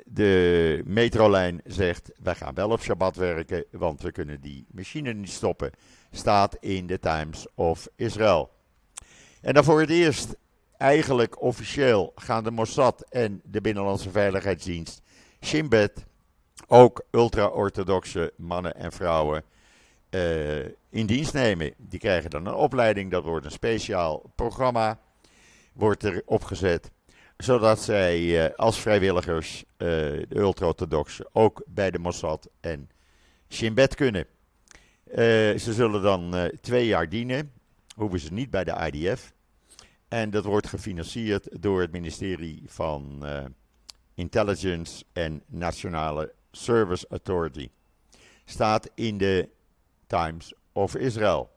de 0.04 0.82
metrolijn 0.84 1.60
zegt, 1.64 2.10
wij 2.22 2.34
gaan 2.34 2.54
wel 2.54 2.70
op 2.70 2.82
Shabbat 2.82 3.16
werken, 3.16 3.64
want 3.70 4.02
we 4.02 4.12
kunnen 4.12 4.40
die 4.40 4.66
machine 4.70 5.12
niet 5.12 5.30
stoppen. 5.30 5.70
Staat 6.10 6.56
in 6.60 6.86
de 6.86 6.98
Times 6.98 7.46
of 7.54 7.88
Israel. 7.96 8.50
En 9.40 9.54
dan 9.54 9.64
voor 9.64 9.80
het 9.80 9.90
eerst, 9.90 10.36
eigenlijk 10.76 11.42
officieel, 11.42 12.12
gaan 12.14 12.44
de 12.44 12.50
Mossad 12.50 13.04
en 13.08 13.40
de 13.44 13.60
Binnenlandse 13.60 14.10
Veiligheidsdienst, 14.10 15.02
Shin 15.40 15.70
ook 16.68 17.04
ultra-orthodoxe 17.10 18.32
mannen 18.36 18.74
en 18.74 18.92
vrouwen 18.92 19.42
uh, 20.10 20.64
in 20.90 21.06
dienst 21.06 21.32
nemen. 21.32 21.74
Die 21.76 21.98
krijgen 21.98 22.30
dan 22.30 22.46
een 22.46 22.54
opleiding, 22.54 23.10
dat 23.10 23.24
wordt 23.24 23.44
een 23.44 23.50
speciaal 23.50 24.32
programma, 24.34 24.98
wordt 25.72 26.04
er 26.04 26.22
opgezet 26.24 26.90
zodat 27.36 27.82
zij 27.82 28.20
uh, 28.20 28.54
als 28.56 28.80
vrijwilligers, 28.80 29.64
uh, 29.64 29.88
de 29.88 30.26
ultra-orthodoxen, 30.28 31.26
ook 31.32 31.62
bij 31.66 31.90
de 31.90 31.98
Mossad 31.98 32.48
en 32.60 32.90
Shin 33.48 33.74
Bet 33.74 33.94
kunnen. 33.94 34.26
Ze 35.58 35.72
zullen 35.72 36.02
dan 36.02 36.50
twee 36.60 36.86
jaar 36.86 37.08
dienen, 37.08 37.52
hoeven 37.96 38.20
ze 38.20 38.32
niet 38.32 38.50
bij 38.50 38.64
de 38.64 38.90
IDF. 38.92 39.32
En 40.08 40.30
dat 40.30 40.44
wordt 40.44 40.66
gefinancierd 40.66 41.62
door 41.62 41.80
het 41.80 41.92
ministerie 41.92 42.62
van 42.66 43.26
Intelligence 44.14 45.04
en 45.12 45.42
Nationale 45.46 46.34
Service 46.50 47.06
Authority. 47.08 47.68
Staat 48.44 48.90
in 48.94 49.18
de 49.18 49.48
Times 50.06 50.54
of 50.72 50.94
Israel. 50.96 51.50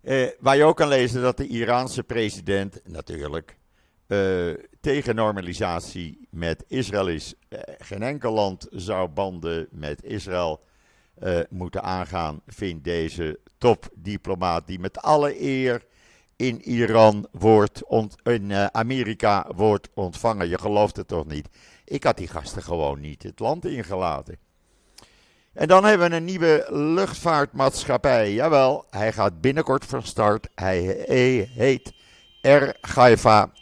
Eh, 0.00 0.28
waar 0.40 0.56
je 0.56 0.64
ook 0.64 0.76
kan 0.76 0.88
lezen 0.88 1.22
dat 1.22 1.36
de 1.36 1.46
Iraanse 1.46 2.02
president 2.02 2.80
natuurlijk 2.84 3.58
uh, 4.06 4.54
tegen 4.80 5.14
normalisatie 5.14 6.26
met 6.30 6.64
Israël 6.68 7.08
is. 7.08 7.34
Uh, 7.48 7.58
geen 7.78 8.02
enkel 8.02 8.32
land 8.32 8.66
zou 8.70 9.08
banden 9.08 9.68
met 9.70 10.04
Israël 10.04 10.64
uh, 11.22 11.40
moeten 11.50 11.82
aangaan, 11.82 12.40
vindt 12.46 12.84
deze 12.84 13.38
topdiplomaat 13.58 14.66
die 14.66 14.78
met 14.78 14.98
alle 14.98 15.42
eer 15.42 15.86
in 16.36 16.62
Iran 16.62 17.28
wordt 17.32 17.82
in 18.22 18.52
Amerika 18.72 19.46
wordt 19.54 19.88
ontvangen. 19.94 20.48
Je 20.48 20.58
gelooft 20.58 20.96
het 20.96 21.08
toch 21.08 21.26
niet? 21.26 21.48
Ik 21.84 22.04
had 22.04 22.16
die 22.16 22.28
gasten 22.28 22.62
gewoon 22.62 23.00
niet 23.00 23.22
het 23.22 23.38
land 23.38 23.64
ingelaten. 23.64 24.38
En 25.52 25.68
dan 25.68 25.84
hebben 25.84 26.10
we 26.10 26.16
een 26.16 26.24
nieuwe 26.24 26.66
luchtvaartmaatschappij. 26.70 28.32
Jawel, 28.32 28.86
hij 28.90 29.12
gaat 29.12 29.40
binnenkort 29.40 29.84
van 29.84 30.02
start. 30.02 30.48
Hij 30.54 30.80
heet 31.54 31.92
Air 32.42 32.76
Haifa. 32.80 33.52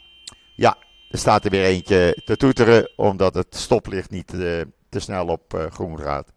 Ja, 0.55 0.77
er 1.09 1.17
staat 1.17 1.45
er 1.45 1.51
weer 1.51 1.63
eentje 1.63 2.21
te 2.25 2.37
toeteren, 2.37 2.91
omdat 2.95 3.33
het 3.33 3.55
stoplicht 3.55 4.09
niet 4.09 4.33
uh, 4.33 4.61
te 4.89 4.99
snel 4.99 5.27
op 5.27 5.67
groen 5.69 5.99
gaat. 5.99 6.31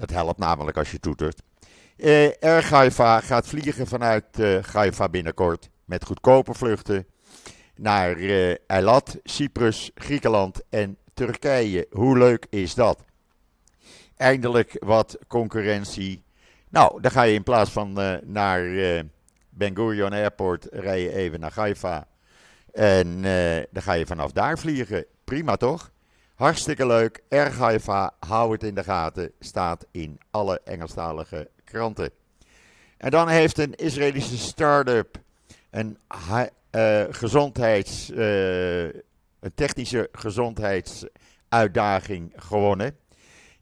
Dat 0.00 0.10
helpt 0.10 0.38
namelijk 0.38 0.76
als 0.76 0.90
je 0.90 1.00
toetert. 1.00 1.42
Uh, 1.96 2.30
Air 2.40 2.70
Haifa 2.70 3.20
gaat 3.20 3.46
vliegen 3.46 3.86
vanuit 3.86 4.24
uh, 4.38 4.64
Haifa 4.64 5.08
binnenkort 5.08 5.70
met 5.84 6.04
goedkope 6.04 6.54
vluchten 6.54 7.06
naar 7.74 8.16
Eilat, 8.66 9.18
Cyprus, 9.22 9.90
Griekenland 9.94 10.62
en 10.68 10.96
Turkije. 11.14 11.86
Hoe 11.90 12.18
leuk 12.18 12.46
is 12.50 12.74
dat? 12.74 13.04
Eindelijk 14.16 14.76
wat 14.78 15.18
concurrentie. 15.28 16.24
Nou, 16.68 17.00
dan 17.00 17.10
ga 17.10 17.22
je 17.22 17.34
in 17.34 17.42
plaats 17.42 17.70
van 17.70 17.92
naar 18.24 18.62
Ben 19.50 19.76
Gurion 19.76 20.12
Airport 20.12 20.66
rijden 20.70 21.12
even 21.12 21.40
naar 21.40 21.52
Haifa 21.54 22.06
en 22.72 23.06
uh, 23.24 23.62
dan 23.70 23.82
ga 23.82 23.92
je 23.92 24.06
vanaf 24.06 24.32
daar 24.32 24.58
vliegen. 24.58 25.04
Prima 25.24 25.56
toch? 25.56 25.90
Hartstikke 26.40 26.86
leuk. 26.86 27.22
Erg 27.28 27.58
Haifa. 27.58 28.10
Hou 28.18 28.52
het 28.52 28.62
in 28.62 28.74
de 28.74 28.84
gaten. 28.84 29.32
Staat 29.40 29.86
in 29.90 30.20
alle 30.30 30.60
Engelstalige 30.64 31.50
kranten. 31.64 32.10
En 32.96 33.10
dan 33.10 33.28
heeft 33.28 33.58
een 33.58 33.74
Israëlische 33.74 34.38
start-up 34.38 35.18
een 35.70 35.98
uh, 36.10 36.42
gezondheids, 37.10 38.10
uh, 38.10 38.84
een 38.84 39.54
technische 39.54 40.08
gezondheidsuitdaging 40.12 42.32
gewonnen. 42.36 42.96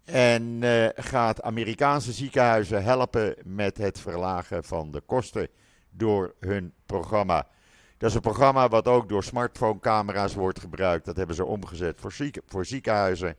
En 0.05 0.63
gaat 0.95 1.43
Amerikaanse 1.43 2.13
ziekenhuizen 2.13 2.83
helpen 2.83 3.35
met 3.45 3.77
het 3.77 4.01
verlagen 4.01 4.65
van 4.65 4.91
de 4.91 5.01
kosten 5.01 5.49
door 5.91 6.35
hun 6.41 6.73
programma. 6.87 7.47
Dat 7.99 8.09
is 8.09 8.15
een 8.15 8.21
programma 8.21 8.69
wat 8.69 8.87
ook 8.87 9.09
door 9.09 9.25
smartphonecamera's 9.25 10.35
wordt 10.35 10.61
gebruikt. 10.61 11.05
Dat 11.05 11.17
hebben 11.17 11.37
ze 11.37 11.45
omgezet 11.45 12.01
voor, 12.01 12.15
voor 12.47 12.65
ziekenhuizen. 12.65 13.37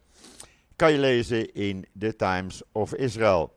Kan 0.76 0.91
je 0.91 0.98
lezen 0.98 1.54
in 1.54 1.86
The 2.00 2.15
Times 2.15 2.62
of 2.72 2.93
Israel. 2.93 3.54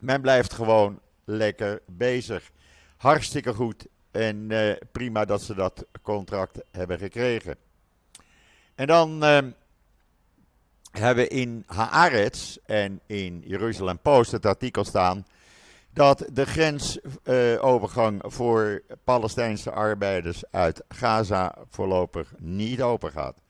Men 0.00 0.20
blijft 0.20 0.52
gewoon 0.52 1.00
lekker 1.24 1.82
bezig. 1.86 2.50
Hartstikke 2.96 3.54
goed 3.54 3.86
en 4.10 4.50
uh, 4.50 4.72
prima 4.92 5.24
dat 5.24 5.42
ze 5.42 5.54
dat 5.54 5.86
contract 6.02 6.60
hebben 6.70 6.98
gekregen. 6.98 7.56
En 8.74 8.86
dan 8.86 9.24
uh, 9.24 9.38
hebben 10.90 11.24
we 11.24 11.28
in 11.28 11.64
Haaretz 11.66 12.56
en 12.66 13.00
in 13.06 13.42
Jeruzalem 13.46 13.98
Post 13.98 14.30
het 14.30 14.46
artikel 14.46 14.84
staan 14.84 15.26
dat 15.94 16.24
de 16.32 16.46
grensovergang 16.46 18.22
voor 18.26 18.82
Palestijnse 19.04 19.70
arbeiders 19.70 20.42
uit 20.50 20.84
Gaza 20.88 21.54
voorlopig 21.70 22.34
niet 22.38 22.82
open 22.82 23.10
gaat. 23.12 23.40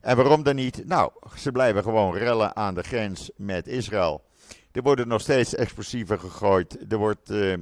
En 0.00 0.16
waarom 0.16 0.42
dan 0.42 0.54
niet? 0.54 0.86
Nou, 0.86 1.12
ze 1.36 1.52
blijven 1.52 1.82
gewoon 1.82 2.16
rellen 2.16 2.56
aan 2.56 2.74
de 2.74 2.82
grens 2.82 3.30
met 3.36 3.66
Israël. 3.66 4.24
Er 4.72 4.82
worden 4.82 5.08
nog 5.08 5.20
steeds 5.20 5.54
explosieven 5.54 6.20
gegooid. 6.20 6.92
Er 6.92 6.98
wordt 6.98 7.30
uh, 7.30 7.54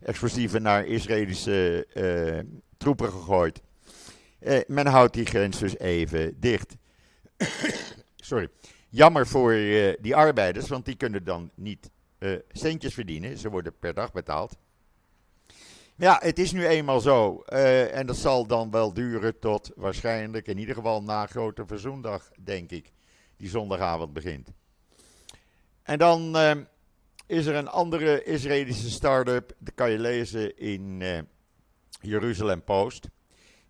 explosieven 0.00 0.62
naar 0.62 0.84
Israëlische 0.84 1.86
uh, 1.94 2.38
troepen 2.76 3.12
gegooid. 3.12 3.62
Men 4.66 4.86
houdt 4.86 5.14
die 5.14 5.26
grens 5.26 5.58
dus 5.58 5.78
even 5.78 6.40
dicht. 6.40 6.76
Sorry. 8.16 8.48
Jammer 8.88 9.26
voor 9.26 9.52
die 10.00 10.16
arbeiders, 10.16 10.68
want 10.68 10.84
die 10.84 10.96
kunnen 10.96 11.24
dan 11.24 11.50
niet 11.54 11.90
uh, 12.18 12.38
centjes 12.48 12.94
verdienen. 12.94 13.38
Ze 13.38 13.50
worden 13.50 13.78
per 13.78 13.94
dag 13.94 14.12
betaald. 14.12 14.58
Ja, 15.96 16.18
het 16.22 16.38
is 16.38 16.52
nu 16.52 16.66
eenmaal 16.66 17.00
zo. 17.00 17.42
Uh, 17.48 17.94
en 17.94 18.06
dat 18.06 18.16
zal 18.16 18.46
dan 18.46 18.70
wel 18.70 18.92
duren 18.92 19.38
tot 19.38 19.70
waarschijnlijk 19.74 20.46
in 20.46 20.58
ieder 20.58 20.74
geval 20.74 21.02
na 21.02 21.26
Grote 21.26 21.66
Verzoendag, 21.66 22.30
denk 22.40 22.70
ik. 22.70 22.92
Die 23.36 23.48
zondagavond 23.48 24.12
begint. 24.12 24.48
En 25.82 25.98
dan 25.98 26.36
uh, 26.36 26.50
is 27.26 27.46
er 27.46 27.54
een 27.54 27.68
andere 27.68 28.22
Israëlische 28.22 28.90
start-up. 28.90 29.52
Dat 29.58 29.74
kan 29.74 29.90
je 29.90 29.98
lezen 29.98 30.58
in 30.58 31.02
Jeruzalem 32.00 32.62
Post. 32.64 33.08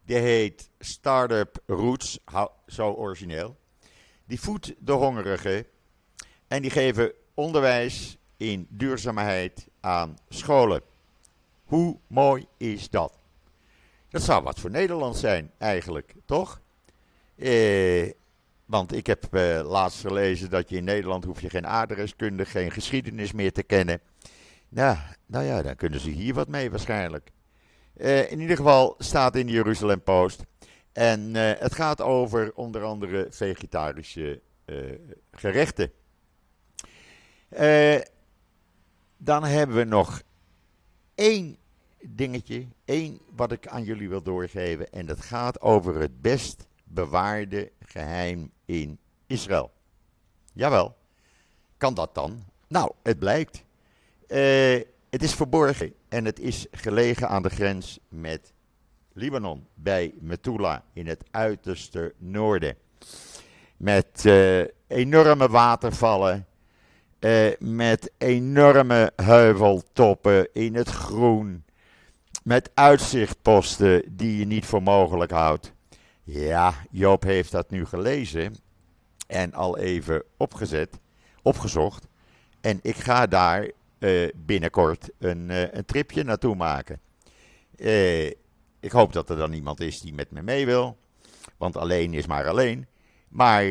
Die 0.04 0.16
heet 0.16 0.70
Startup 0.78 1.62
Roots. 1.66 2.18
Zo 2.66 2.92
origineel. 2.92 3.56
Die 4.24 4.40
voedt 4.40 4.74
de 4.78 4.92
hongerigen. 4.92 5.66
En 6.48 6.62
die 6.62 6.70
geven 6.70 7.12
onderwijs 7.34 8.18
in 8.36 8.66
duurzaamheid 8.70 9.68
aan 9.80 10.18
scholen. 10.28 10.80
Hoe 11.64 11.98
mooi 12.06 12.46
is 12.56 12.90
dat? 12.90 13.18
Dat 14.08 14.22
zou 14.22 14.42
wat 14.42 14.60
voor 14.60 14.70
Nederland 14.70 15.16
zijn, 15.16 15.50
eigenlijk, 15.58 16.14
toch? 16.24 16.60
Eh, 17.36 18.10
want 18.64 18.92
ik 18.92 19.06
heb 19.06 19.34
eh, 19.34 19.60
laatst 19.64 20.00
gelezen 20.00 20.50
dat 20.50 20.68
je 20.68 20.76
in 20.76 20.84
Nederland 20.84 21.24
hoef 21.24 21.40
je 21.40 21.50
geen 21.50 21.66
aardrijkskunde, 21.66 22.44
geen 22.44 22.70
geschiedenis 22.70 23.32
meer 23.32 23.52
te 23.52 23.62
kennen. 23.62 24.00
Nou, 24.68 24.96
nou 25.26 25.44
ja, 25.44 25.62
dan 25.62 25.76
kunnen 25.76 26.00
ze 26.00 26.10
hier 26.10 26.34
wat 26.34 26.48
mee 26.48 26.70
waarschijnlijk. 26.70 27.30
Eh, 27.96 28.30
in 28.30 28.40
ieder 28.40 28.56
geval 28.56 28.94
staat 28.98 29.36
in 29.36 29.46
de 29.46 29.52
Jeruzalem 29.52 30.02
Post. 30.02 30.42
En 30.92 31.36
eh, 31.36 31.60
het 31.60 31.74
gaat 31.74 32.00
over 32.00 32.52
onder 32.54 32.82
andere 32.82 33.26
vegetarische 33.30 34.40
eh, 34.64 34.76
gerechten. 35.30 35.92
Dan 39.16 39.44
hebben 39.44 39.76
we 39.76 39.84
nog 39.84 40.22
één 41.14 41.56
dingetje, 42.00 42.66
één 42.84 43.20
wat 43.34 43.52
ik 43.52 43.66
aan 43.66 43.84
jullie 43.84 44.08
wil 44.08 44.22
doorgeven. 44.22 44.92
En 44.92 45.06
dat 45.06 45.20
gaat 45.20 45.60
over 45.60 46.00
het 46.00 46.20
best 46.20 46.66
bewaarde 46.84 47.72
geheim 47.80 48.50
in 48.64 48.98
Israël. 49.26 49.70
Jawel, 50.52 50.96
kan 51.76 51.94
dat 51.94 52.14
dan? 52.14 52.42
Nou, 52.68 52.92
het 53.02 53.18
blijkt. 53.18 53.64
Uh, 54.28 54.80
het 55.10 55.22
is 55.22 55.34
verborgen 55.34 55.94
en 56.08 56.24
het 56.24 56.40
is 56.40 56.66
gelegen 56.70 57.28
aan 57.28 57.42
de 57.42 57.50
grens 57.50 57.98
met 58.08 58.52
Libanon, 59.12 59.66
bij 59.74 60.14
Metula 60.20 60.84
in 60.92 61.06
het 61.06 61.24
uiterste 61.30 62.14
noorden. 62.18 62.76
Met 63.76 64.24
uh, 64.24 64.64
enorme 64.86 65.48
watervallen, 65.48 66.46
uh, 67.20 67.50
met 67.58 68.10
enorme 68.18 69.12
heuveltoppen 69.16 70.48
in 70.52 70.74
het 70.74 70.88
groen. 70.88 71.64
Met 72.42 72.70
uitzichtposten 72.74 74.02
die 74.16 74.38
je 74.38 74.46
niet 74.46 74.66
voor 74.66 74.82
mogelijk 74.82 75.30
houdt. 75.30 75.72
Ja, 76.22 76.74
Joop 76.90 77.22
heeft 77.22 77.52
dat 77.52 77.70
nu 77.70 77.86
gelezen 77.86 78.54
en 79.26 79.54
al 79.54 79.78
even 79.78 80.22
opgezet, 80.36 81.00
opgezocht. 81.42 82.06
En 82.60 82.78
ik 82.82 82.96
ga 82.96 83.26
daar 83.26 83.70
uh, 83.98 84.28
binnenkort 84.34 85.10
een, 85.18 85.48
uh, 85.50 85.72
een 85.72 85.84
tripje 85.84 86.24
naartoe 86.24 86.54
maken. 86.54 87.00
ik 88.80 88.92
hoop 88.92 89.12
dat 89.12 89.30
er 89.30 89.36
dan 89.36 89.52
iemand 89.52 89.80
is 89.80 90.00
die 90.00 90.14
met 90.14 90.30
me 90.30 90.42
mee 90.42 90.66
wil. 90.66 90.96
Want 91.56 91.76
alleen 91.76 92.14
is 92.14 92.26
maar 92.26 92.48
alleen. 92.48 92.86
Maar 93.28 93.64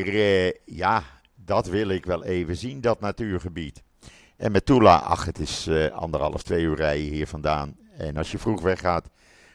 ja, 0.64 1.02
dat 1.46 1.66
wil 1.66 1.88
ik 1.88 2.06
wel 2.06 2.24
even 2.24 2.56
zien, 2.56 2.80
dat 2.80 3.00
natuurgebied. 3.00 3.82
En 4.36 4.52
met 4.52 4.66
Tula, 4.66 4.96
ach, 4.96 5.24
het 5.24 5.38
is 5.38 5.66
uh, 5.66 5.90
anderhalf, 5.90 6.42
twee 6.42 6.62
uur 6.62 6.76
rijden 6.76 7.12
hier 7.12 7.26
vandaan. 7.26 7.76
En 7.96 8.16
als 8.16 8.30
je 8.30 8.38
vroeg 8.38 8.60
weggaat, 8.60 9.08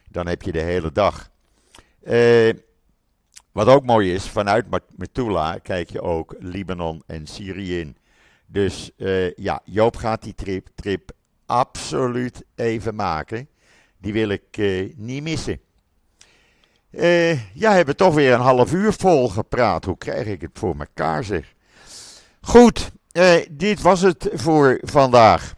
dan 0.09 0.27
heb 0.27 0.41
je 0.41 0.51
de 0.51 0.61
hele 0.61 0.91
dag. 0.91 1.29
Uh, 2.03 2.53
wat 3.51 3.67
ook 3.67 3.85
mooi 3.85 4.13
is, 4.13 4.27
vanuit 4.27 4.65
Metula 4.95 5.57
kijk 5.57 5.89
je 5.89 6.01
ook 6.01 6.35
Libanon 6.39 7.03
en 7.07 7.27
Syrië 7.27 7.79
in. 7.79 7.97
Dus 8.45 8.91
uh, 8.97 9.33
ja, 9.33 9.61
Joop 9.63 9.95
gaat 9.95 10.23
die 10.23 10.35
trip, 10.35 10.67
trip 10.75 11.11
absoluut 11.45 12.43
even 12.55 12.95
maken. 12.95 13.49
Die 13.97 14.13
wil 14.13 14.29
ik 14.29 14.57
niet 14.95 15.23
missen. 15.23 15.59
ja, 17.53 17.73
hebben 17.73 17.95
toch 17.95 18.13
weer 18.13 18.33
een 18.33 18.39
half 18.39 18.73
uur 18.73 18.93
vol 18.93 19.29
gepraat. 19.29 19.85
Hoe 19.85 19.97
krijg 19.97 20.27
ik 20.27 20.41
het 20.41 20.51
voor 20.53 20.75
mekaar 20.75 21.23
zeg? 21.23 21.53
Goed, 22.41 22.91
eh, 23.11 23.35
dit 23.51 23.81
was 23.81 24.01
het 24.01 24.29
voor 24.33 24.79
vandaag. 24.81 25.53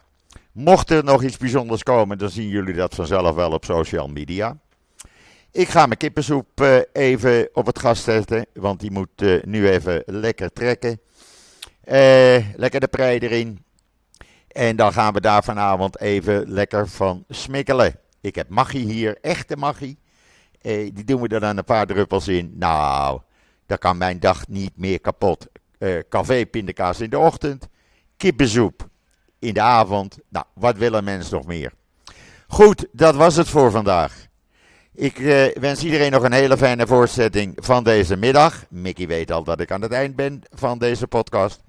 Mocht 0.52 0.89
er 0.89 1.04
nog 1.04 1.24
iets 1.24 1.38
bijzonders 1.38 1.84
komen, 1.84 2.17
dan 2.17 2.30
zien 2.30 2.48
jullie 2.48 2.74
dat 2.74 2.96
vanzelf 2.96 3.36
wel 3.36 3.52
op 3.52 3.65
social 3.65 4.08
media. 4.08 4.58
Ik 5.52 5.69
ga 5.69 5.86
mijn 5.86 5.98
kippensoep 5.98 6.62
eh, 6.62 6.78
even 6.91 7.50
op 7.54 7.65
het 7.65 7.80
gas 7.80 8.04
zetten, 8.04 8.46
want 8.54 8.80
die 8.80 8.91
moet 8.91 9.22
eh, 9.22 9.43
nu 9.43 9.69
even 9.69 10.04
lekker 10.06 10.54
trekken. 10.54 11.00
Eh, 11.84 12.46
lekker 12.56 12.80
de 12.80 12.88
prei 12.88 13.19
erin. 13.19 13.65
En 14.48 14.76
dan 14.76 14.93
gaan 14.93 15.13
we 15.13 15.22
daar 15.22 15.43
vanavond 15.43 16.00
even 16.00 16.50
lekker 16.50 16.88
van 16.88 17.24
smikkelen. 17.30 17.96
Ik 18.22 18.36
heb 18.36 18.50
magie 18.50 18.86
hier, 18.91 19.17
echte 19.22 19.56
magie. 19.56 19.98
Eh, 20.62 20.89
die 20.93 21.04
doen 21.04 21.22
we 21.22 21.28
er 21.28 21.39
dan 21.39 21.58
een 21.58 21.63
paar 21.63 21.86
druppels 21.86 22.28
in. 22.28 22.54
Nou, 22.56 23.22
dat 23.65 23.80
kan 23.80 23.98
mijn 23.98 24.19
dag 24.19 24.48
niet 24.48 24.72
meer 24.76 25.00
kapot. 25.00 25.48
Eh 25.84 26.00
café 26.10 26.46
pindakaas 26.46 27.00
in 27.00 27.10
de 27.10 27.17
ochtend, 27.17 27.67
kippensoep 28.17 28.88
in 29.39 29.54
de 29.54 29.62
avond. 29.62 30.17
Nou, 30.30 30.46
wat 30.54 30.78
wil 30.78 30.93
een 30.93 31.04
mens 31.04 31.30
nog 31.30 31.46
meer? 31.46 31.72
Goed, 32.48 32.86
dat 32.91 33.15
was 33.15 33.36
het 33.36 33.50
voor 33.50 33.72
vandaag. 33.72 34.28
Ik 34.93 35.19
eh, 35.19 35.56
wens 35.56 35.84
iedereen 35.84 36.12
nog 36.12 36.24
een 36.24 36.32
hele 36.32 36.58
fijne 36.58 36.88
voortzetting 36.88 37.54
van 37.56 37.84
deze 37.84 38.15
middag. 38.15 38.65
Mickey 38.69 39.08
weet 39.08 39.32
al 39.32 39.43
dat 39.43 39.60
ik 39.60 39.72
aan 39.72 39.82
het 39.82 39.91
eind 39.91 40.15
ben 40.15 40.41
van 40.54 40.78
deze 40.78 41.08
podcast. 41.08 41.62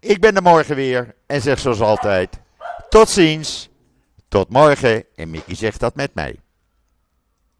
Ik 0.00 0.20
ben 0.20 0.36
er 0.36 0.42
morgen 0.42 0.76
weer 0.76 1.14
en 1.26 1.40
zeg 1.42 1.58
zoals 1.58 1.80
altijd: 1.80 2.40
tot 2.88 3.08
ziens, 3.08 3.68
tot 4.28 4.48
morgen. 4.48 5.04
En 5.14 5.30
Mickey 5.30 5.54
zegt 5.54 5.80
dat 5.80 5.94
met 5.94 6.14
mij. 6.14 6.36